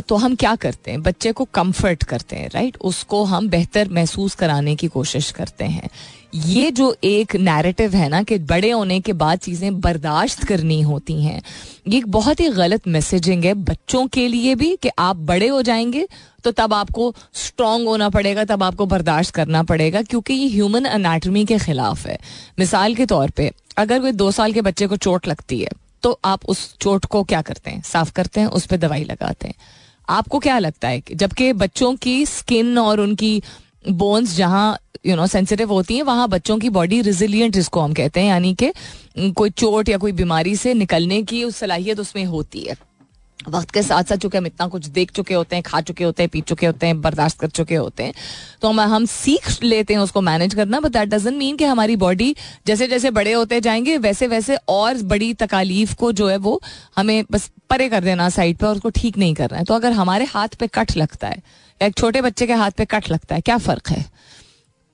तो 0.00 0.16
हम 0.16 0.34
क्या 0.34 0.54
करते 0.56 0.90
हैं? 0.90 1.02
बच्चे 1.02 1.30
को 1.32 1.44
कंफर्ट 1.54 2.04
करते 2.04 2.36
हैं 2.36 2.48
राइट 2.48 2.76
उसको 2.80 3.22
हम 3.24 3.48
बेहतर 3.48 3.88
महसूस 3.88 4.34
कराने 4.34 4.74
की 4.76 4.88
कोशिश 4.88 5.30
करते 5.30 5.64
हैं। 5.64 5.88
ये 6.34 6.70
जो 6.70 6.94
एक 7.04 7.34
नैरेटिव 7.36 7.94
है 7.94 8.08
ना 8.08 8.22
कि 8.22 8.38
बड़े 8.40 8.70
होने 8.70 8.98
के 9.00 9.12
बाद 9.12 9.38
चीज़ें 9.38 9.80
बर्दाश्त 9.80 10.44
करनी 10.44 10.80
होती 10.82 11.22
हैं, 11.24 11.42
ये 11.88 11.98
एक 11.98 12.06
बहुत 12.06 12.40
ही 12.40 12.48
गलत 12.48 12.88
मैसेजिंग 12.88 13.44
है 13.44 13.52
बच्चों 13.54 14.06
के 14.06 14.26
लिए 14.28 14.54
भी 14.54 14.74
कि 14.76 14.90
आप 14.98 15.16
बड़े 15.16 15.48
हो 15.48 15.60
जाएँगे 15.62 16.06
तो 16.44 16.52
तब 16.52 16.74
आपको 16.74 17.14
स्ट्रांग 17.34 17.86
होना 17.88 18.08
पड़ेगा, 18.08 18.44
तब 18.44 18.62
आपको 18.62 18.86
बर्दाश्त 18.86 19.34
करना 19.34 19.62
पड़ेगा, 19.62 20.02
क्योंकि 20.02 20.34
ये 20.34 20.48
ह्यूमन 20.48 20.84
अनाटमी 20.84 21.44
के 21.44 21.58
खिलाफ 21.58 22.06
है। 22.06 22.18
मिसाल 22.58 22.94
के 22.94 23.06
तौर 23.06 23.30
पे, 23.30 23.50
अगर 23.76 24.00
कोई 24.00 24.12
दो 24.12 24.30
साल 24.30 24.52
के 24.52 24.62
बच्चे 24.62 24.86
को 24.86 24.96
चोट 24.98 25.28
लगती 25.28 25.60
है 25.60 25.70
तो 26.02 26.18
आप 26.24 26.44
उस 26.44 26.76
चोट 26.80 27.04
को 27.04 27.22
क्या 27.24 27.42
करते 27.42 27.70
हैं? 27.70 27.82
साफ़ 27.82 28.12
करते 28.12 28.40
हैं, 28.40 28.46
उस 28.48 28.66
पर 28.66 28.76
दवाई 28.76 29.04
लगाते 29.04 29.48
हैं। 29.48 29.54
आपको 30.08 30.38
क्या 30.38 30.58
लगता 30.58 30.88
है 30.88 31.02
जबकि 31.12 31.52
बच्चों 31.54 31.94
की 31.96 32.24
स्किन 32.26 32.78
और 32.78 33.00
उनकी 33.00 33.42
बोन्स 33.90 34.36
जहाँ 34.36 34.76
यू 35.04 35.16
नो 35.16 35.26
सेंसिटिव 35.26 35.72
होती 35.72 35.96
हैं, 35.96 36.02
वहाँ 36.02 36.28
बच्चों 36.28 36.58
की 36.58 36.68
बॉडी 36.70 37.00
रिजिलियंट 37.02 37.54
जिसको 37.54 37.80
हम 37.80 37.92
कहते 37.94 38.20
हैं, 38.20 38.28
यानी 38.28 38.54
कि 38.54 38.72
कोई 39.32 39.50
चोट 39.50 39.88
या 39.88 39.98
कोई 39.98 40.12
बीमारी 40.12 40.56
से 40.56 40.74
निकलने 40.74 41.22
की 41.22 41.44
उस 41.44 41.56
सलाहियत 41.56 42.00
उसमें 42.00 42.24
होती 42.24 42.60
है। 42.60 42.76
वक्त 43.40 43.70
के 43.70 43.82
साथ 43.82 44.04
साथ 44.04 44.16
चूँकि 44.16 44.38
हम 44.38 44.46
इतना 44.46 44.66
कुछ 44.68 44.86
देख 44.88 45.10
चुके 45.10 45.34
होते 45.34 45.56
हैं, 45.56 45.62
खा 45.62 45.80
चुके 45.80 46.04
होते 46.04 46.22
हैं, 46.22 46.30
पी 46.30 46.40
चुके 46.40 46.66
होते 46.66 46.86
हैं, 46.86 47.00
बर्दाश्त 47.00 47.38
कर 47.40 47.48
चुके 47.48 47.74
होते 47.74 48.02
हैं 48.02 48.12
तो 48.62 48.68
हम 48.68 48.80
हम 48.80 49.04
सीख 49.06 49.62
लेते 49.62 49.94
हैं 49.94 50.00
उसको 50.00 50.20
मैनेज 50.20 50.54
करना 50.54 50.80
बट 50.80 50.92
दैट 50.92 51.08
डजेंट 51.08 51.36
मीन 51.36 51.56
कि 51.56 51.64
हमारी 51.64 51.96
बॉडी 51.96 52.34
जैसे 52.66 52.86
जैसे 52.86 53.10
बड़े 53.10 53.32
होते 53.32 53.60
जाएँगे 53.60 53.96
वैसे 53.98 54.26
वैसे 54.26 54.56
और 54.68 55.02
बड़ी 55.04 55.32
तकालीफ 55.34 55.94
को 55.94 56.12
जो 56.12 56.28
है 56.28 56.36
वो 56.36 56.60
हमें 56.96 57.24
बस 57.30 57.50
परे 57.70 57.88
कर 57.88 58.04
देना 58.04 58.28
साइड 58.28 58.56
पर 58.56 58.66
और 58.66 58.74
उसको 58.74 58.90
ठीक 58.90 59.18
नहीं 59.18 59.34
करना 59.34 59.58
है। 59.58 59.64
तो 59.64 59.74
अगर 59.74 59.92
हमारे 59.92 60.24
हाथ 60.24 60.56
पे 60.60 60.66
कट 60.66 60.96
लगता 60.96 61.28
है, 61.28 61.42
या 61.80 61.86
एक 61.86 61.96
छोटे 61.98 62.20
बच्चे 62.22 62.46
के 62.46 62.52
हाथ 62.52 62.70
पे 62.70 62.84
कट 62.84 63.10
लगता 63.10 63.34
है, 63.34 63.40
क्या 63.40 63.58
फ़र्क 63.58 63.88
है? 63.90 64.04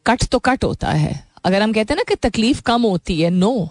कट 0.07 0.25
तो 0.25 0.39
कट 0.39 0.65
होता 0.65 0.91
है। 0.91 1.19
अगर 1.45 1.63
हम 1.63 1.73
कहते 1.73 1.93
हैं 1.93 1.97
ना 1.97 2.05
कि 2.09 2.15
तकलीफ़ 2.21 2.63
कम 2.63 2.83
होती 2.83 3.21
है 3.21 3.31
नो 3.31 3.69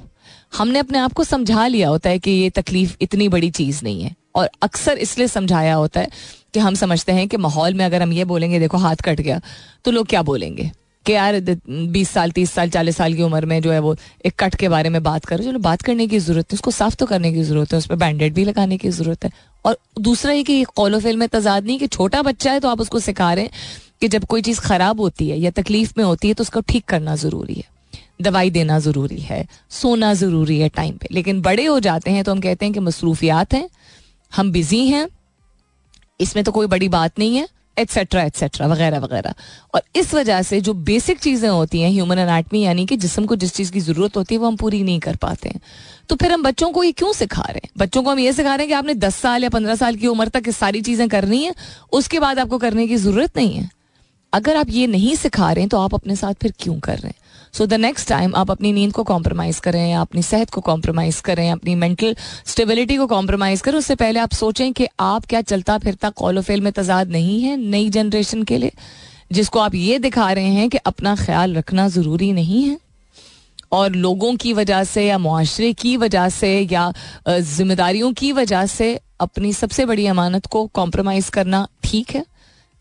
हमने 0.58 0.80
अपने 0.80 0.98
आप 0.98 1.14
को 1.14 1.24
समझा 1.24 1.68
लिया 1.68 1.90
होता 1.90 2.10
है 2.10 2.20
कि 2.20 2.32
ये 2.32 2.50
तकलीफ़ 2.50 2.96
इतनी 3.02 3.28
बड़ी 3.30 3.50
चीज़ 3.52 3.84
नहीं 3.84 4.02
है। 4.04 4.16
और 4.36 4.50
अक्सर 4.64 4.98
इसलिए 4.98 5.28
समझाया 5.28 5.76
होता 5.76 6.00
है 6.00 6.08
कि 6.54 6.60
हम 6.60 6.76
समझते 6.76 7.12
हैं 7.12 7.28
कि 7.28 7.38
माहौल 7.38 7.74
में 7.74 7.86
अगर 7.86 8.02
हम 8.02 8.14
ये 8.14 8.26
बोलेंगे, 8.26 8.60
देखो 8.60 8.78
हाथ 8.78 8.96
कट 8.96 9.22
गया 9.22 9.42
तो 9.86 9.92
लोग 9.92 10.08
क्या 10.08 10.22
बोलेंगे? 10.24 10.72
कि 11.06 11.14
यार 11.14 11.40
बीस 11.70 12.10
साल, 12.10 12.32
तीस 12.32 12.52
साल, 12.52 12.70
चालीस 12.70 12.98
साल 12.98 13.14
की 13.14 13.22
उम्र 13.24 13.46
में 13.46 13.62
जो 13.62 13.72
है 13.72 13.80
वो 13.80 13.96
एक 14.26 14.34
कट 14.40 14.56
के 14.56 14.70
बारे 14.70 14.90
में 14.90 15.02
बात 15.04 15.26
करो 15.26 15.44
चलो, 15.44 15.60
बात 15.60 15.82
करने 15.82 16.08
की 16.08 16.20
ज़रूरत 16.20 16.52
है, 16.52 16.56
उसको 16.56 16.72
साफ़ 16.72 16.96
तो 16.96 17.06
करने 17.06 17.32
की 17.34 17.44
ज़रूरत 17.44 17.72
है, 17.74 17.78
उस 17.78 17.88
पर 17.88 17.96
बैंडेड 17.96 18.34
भी 18.34 18.44
लगाने 18.46 18.78
की 18.78 18.90
ज़रूरत 18.90 19.26
है। 19.26 19.32
और 19.66 19.78
दूसरा 20.00 20.32
ये 20.32 20.44
कि 20.44 20.64
कॉलोफिल 20.76 21.18
में 21.18 21.28
तजाद 21.30 21.66
नहीं 21.66 21.80
कि 21.80 21.88
छोटा 21.88 22.22
बच्चा 22.22 22.52
है 22.52 22.60
तो 22.60 22.70
आप 22.70 22.82
उसको 22.82 23.00
सिखा 23.00 23.34
रहे 23.34 23.44
हैं। 23.44 23.52
कि 24.02 24.08
जब 24.08 24.26
कोई 24.26 24.42
चीज़ 24.42 24.60
खराब 24.62 25.02
होती 25.02 25.30
है 25.30 25.40
या 25.40 25.52
तकलीफ़ 25.52 25.94
में 25.98 26.04
होती 26.06 26.28
है 26.28 26.34
तो 26.34 26.42
उसको 26.42 26.62
ठीक 26.62 26.86
करना 26.86 27.16
ज़रूरी 27.16 27.54
है। 27.54 27.78
दवाई 28.22 28.50
देना 28.50 28.80
ज़रूरी 28.80 29.20
है, 29.20 29.46
सोना 29.72 30.14
ज़रूरी 30.14 30.60
है 30.60 30.70
टाइम 30.70 30.98
पे। 30.98 31.08
लेकिन 31.12 31.42
बड़े 31.42 31.66
हो 31.66 31.80
जाते 31.80 32.12
हैं 32.12 32.24
तो 32.24 32.32
हम 32.32 32.42
कहते 32.42 32.66
हैं 32.66 32.74
कि 32.74 32.80
मसरूफियात 32.80 33.54
हैं, 33.54 33.70
हम 34.32 34.52
बिज़ी 34.52 34.86
हैं, 34.88 35.08
इसमें 36.20 36.44
तो 36.44 36.52
कोई 36.52 36.68
बड़ी 36.68 36.90
बात 36.90 37.20
नहीं 37.20 37.38
है 37.38 37.48
एट्सेट्रा 37.78 38.24
एट्सेट्रा 38.24 38.68
वगैरह 38.68 39.00
वगैरह। 39.00 39.34
और 39.74 39.82
इस 39.96 40.14
वजह 40.14 40.42
से 40.42 40.60
जो 40.62 40.74
बेसिक 40.74 41.20
चीज़ें 41.20 41.50
होती 41.50 41.82
हैं 41.82 41.90
ह्यूमन 41.90 42.18
अनाटमी 42.18 42.62
यानी 42.62 42.86
कि 42.86 42.98
जिसम 42.98 43.26
को 43.26 43.36
जिस 43.36 43.54
चीज़ 43.54 43.72
की 43.72 43.80
ज़रूरत 43.80 44.18
होती 44.18 44.36
है, 44.36 44.40
वो 44.40 44.48
हम 44.48 44.56
पूरी 44.56 44.84
नहीं 44.84 45.00
कर 45.00 45.16
पाते 45.16 45.50
हैं। 45.50 45.62
तो 46.10 46.16
फिर 46.16 46.32
हम 46.32 46.44
बच्चों 46.44 46.72
को 46.72 46.84
ये 46.84 46.92
क्यों 46.92 47.14
सिखा 47.14 47.42
रहे 47.42 47.62
हैं? 47.64 47.70
बच्चों 47.78 48.04
को 48.04 48.12
हम 48.12 48.20
ये 48.20 48.34
सिखा 48.34 48.50
रहे 48.50 48.58
हैं 48.58 48.68
कि 48.68 48.74
आपने 48.74 48.94
दस 48.96 49.16
साल 49.16 49.44
या 49.44 49.50
पंद्रह 49.50 49.76
साल 49.76 49.96
की 49.96 50.08
उम्र 50.08 50.28
तक 50.30 50.50
सारी 50.52 50.82
चीज़ें 50.82 51.08
करनी 51.10 51.44
है, 51.44 51.54
उसके 51.92 52.20
बाद 52.20 52.40
आपको 52.40 52.58
करने 52.58 52.88
की 52.88 52.96
ज़रूरत 52.98 53.38
नहीं 53.38 53.54
है। 53.54 53.70
अगर 54.34 54.58
आप 54.58 54.70
ये 54.70 54.88
नहीं 54.88 55.16
सिखा 55.16 55.52
रहे 55.52 55.62
हैं 55.62 55.70
तो 55.70 55.78
आप 55.78 55.94
अपने 55.94 56.16
साथ 56.16 56.34
फिर 56.34 56.54
क्यों 56.60 56.80
कर 56.80 56.98
रहे 56.98 57.08
हैं? 57.08 57.16
सो 57.54 57.66
द 57.66 57.74
नेक्स्ट 57.74 58.08
टाइम 58.10 58.36
आप 58.36 58.52
अपनी 58.52 58.72
नींद 58.74 58.92
को 58.94 59.04
कॉम्प्रोमाइज़ 59.04 59.60
करें, 59.62 59.90
या 59.90 60.02
अपनी 60.02 60.22
सेहत 60.22 60.50
को 60.50 60.62
कॉम्प्रोमाइज़ 60.62 61.22
करें 61.22 61.50
अपनी 61.52 61.76
मेंटल 61.76 62.16
स्टेबिलिटी 62.46 62.98
को 62.98 63.08
कॉम्प्रोमाइज़ 63.08 63.64
करें, 63.64 63.78
उससे 63.78 63.96
पहले 63.96 64.20
आप 64.20 64.34
सोचें 64.34 64.72
कि 64.74 64.88
आप 65.00 65.26
क्या 65.26 65.42
चलता 65.42 65.78
फिरता 65.78 66.10
कॉलोफेल 66.10 66.62
में 66.62 66.72
तजाद 66.74 67.10
नहीं 67.10 67.42
है 67.42 67.56
नई 67.58 67.90
जनरेशन 67.90 68.44
के 68.44 68.58
लिए, 68.58 68.72
जिसको 69.32 69.60
आप 69.60 69.76
ये 69.76 70.00
दिखा 70.00 70.32
रहे 70.32 70.54
हैं 70.54 70.70
कि 70.70 70.78
अपना 70.78 71.16
ख्याल 71.16 71.56
रखना 71.56 71.88
ज़रूरी 71.88 72.32
नहीं 72.32 72.64
है। 72.64 72.78
और 73.72 73.92
लोगों 73.92 74.36
की 74.36 74.54
वजह 74.54 74.84
से, 74.84 75.06
या 75.08 75.18
मुआरे 75.18 75.74
की 75.74 75.98
वजह 75.98 76.30
से, 76.30 76.60
या 76.62 76.92
जिम्मेदारियों 77.30 78.14
की 78.14 78.32
वजह 78.32 78.66
से 78.66 79.00
अपनी 79.20 79.54
सबसे 79.54 79.86
बड़ी 79.86 80.06
अमानत 80.08 80.46
को 80.46 80.66
कॉम्प्रोमाइज़ 80.68 81.30
करना 81.32 81.68
ठीक 81.84 82.16
है। 82.16 82.26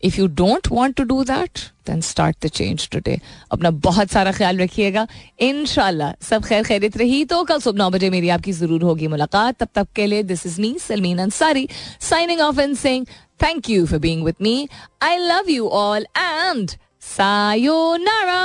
If 0.03 0.17
you 0.17 0.27
don't 0.35 0.67
want 0.71 0.95
to 0.95 1.03
do 1.03 1.23
that 1.23 1.59
then 1.87 2.01
start 2.01 2.45
the 2.45 2.49
change 2.49 2.87
today 2.91 3.19
अपना 3.51 3.71
बहुत 3.87 4.11
सारा 4.11 4.31
ख्याल 4.31 4.57
रखिएगा। 4.59 5.07
इन 5.39 5.65
सब 5.65 6.43
खैर 6.45 6.63
खैरित 6.63 6.97
रही 6.97 7.23
तो 7.25 7.43
कल 7.43 7.59
सुबह 7.59 7.77
नौ 7.77 7.89
बजे 7.89 8.09
मेरी 8.09 8.29
आपकी 8.29 8.51
ज़रूर 8.53 8.83
होगी 8.83 9.07
मुलाकात। 9.07 9.57
तब 9.59 9.67
तक 9.75 9.87
के 9.95 10.05
लिए 10.05 10.23
this 10.23 10.45
is 10.45 10.59
me 10.61 10.75
Salmeen 10.81 11.19
Ansari 11.19 11.67
signing 12.09 12.41
off 12.41 12.59
and 12.61 12.75
sing 12.77 13.05
thank 13.43 13.69
you 13.69 13.85
for 13.85 13.99
being 13.99 14.23
with 14.25 14.41
me 14.41 14.67
I 15.03 15.17
love 15.17 15.49
you 15.49 15.67
all 15.83 16.05
and 16.17 16.71
sayonara 17.07 18.41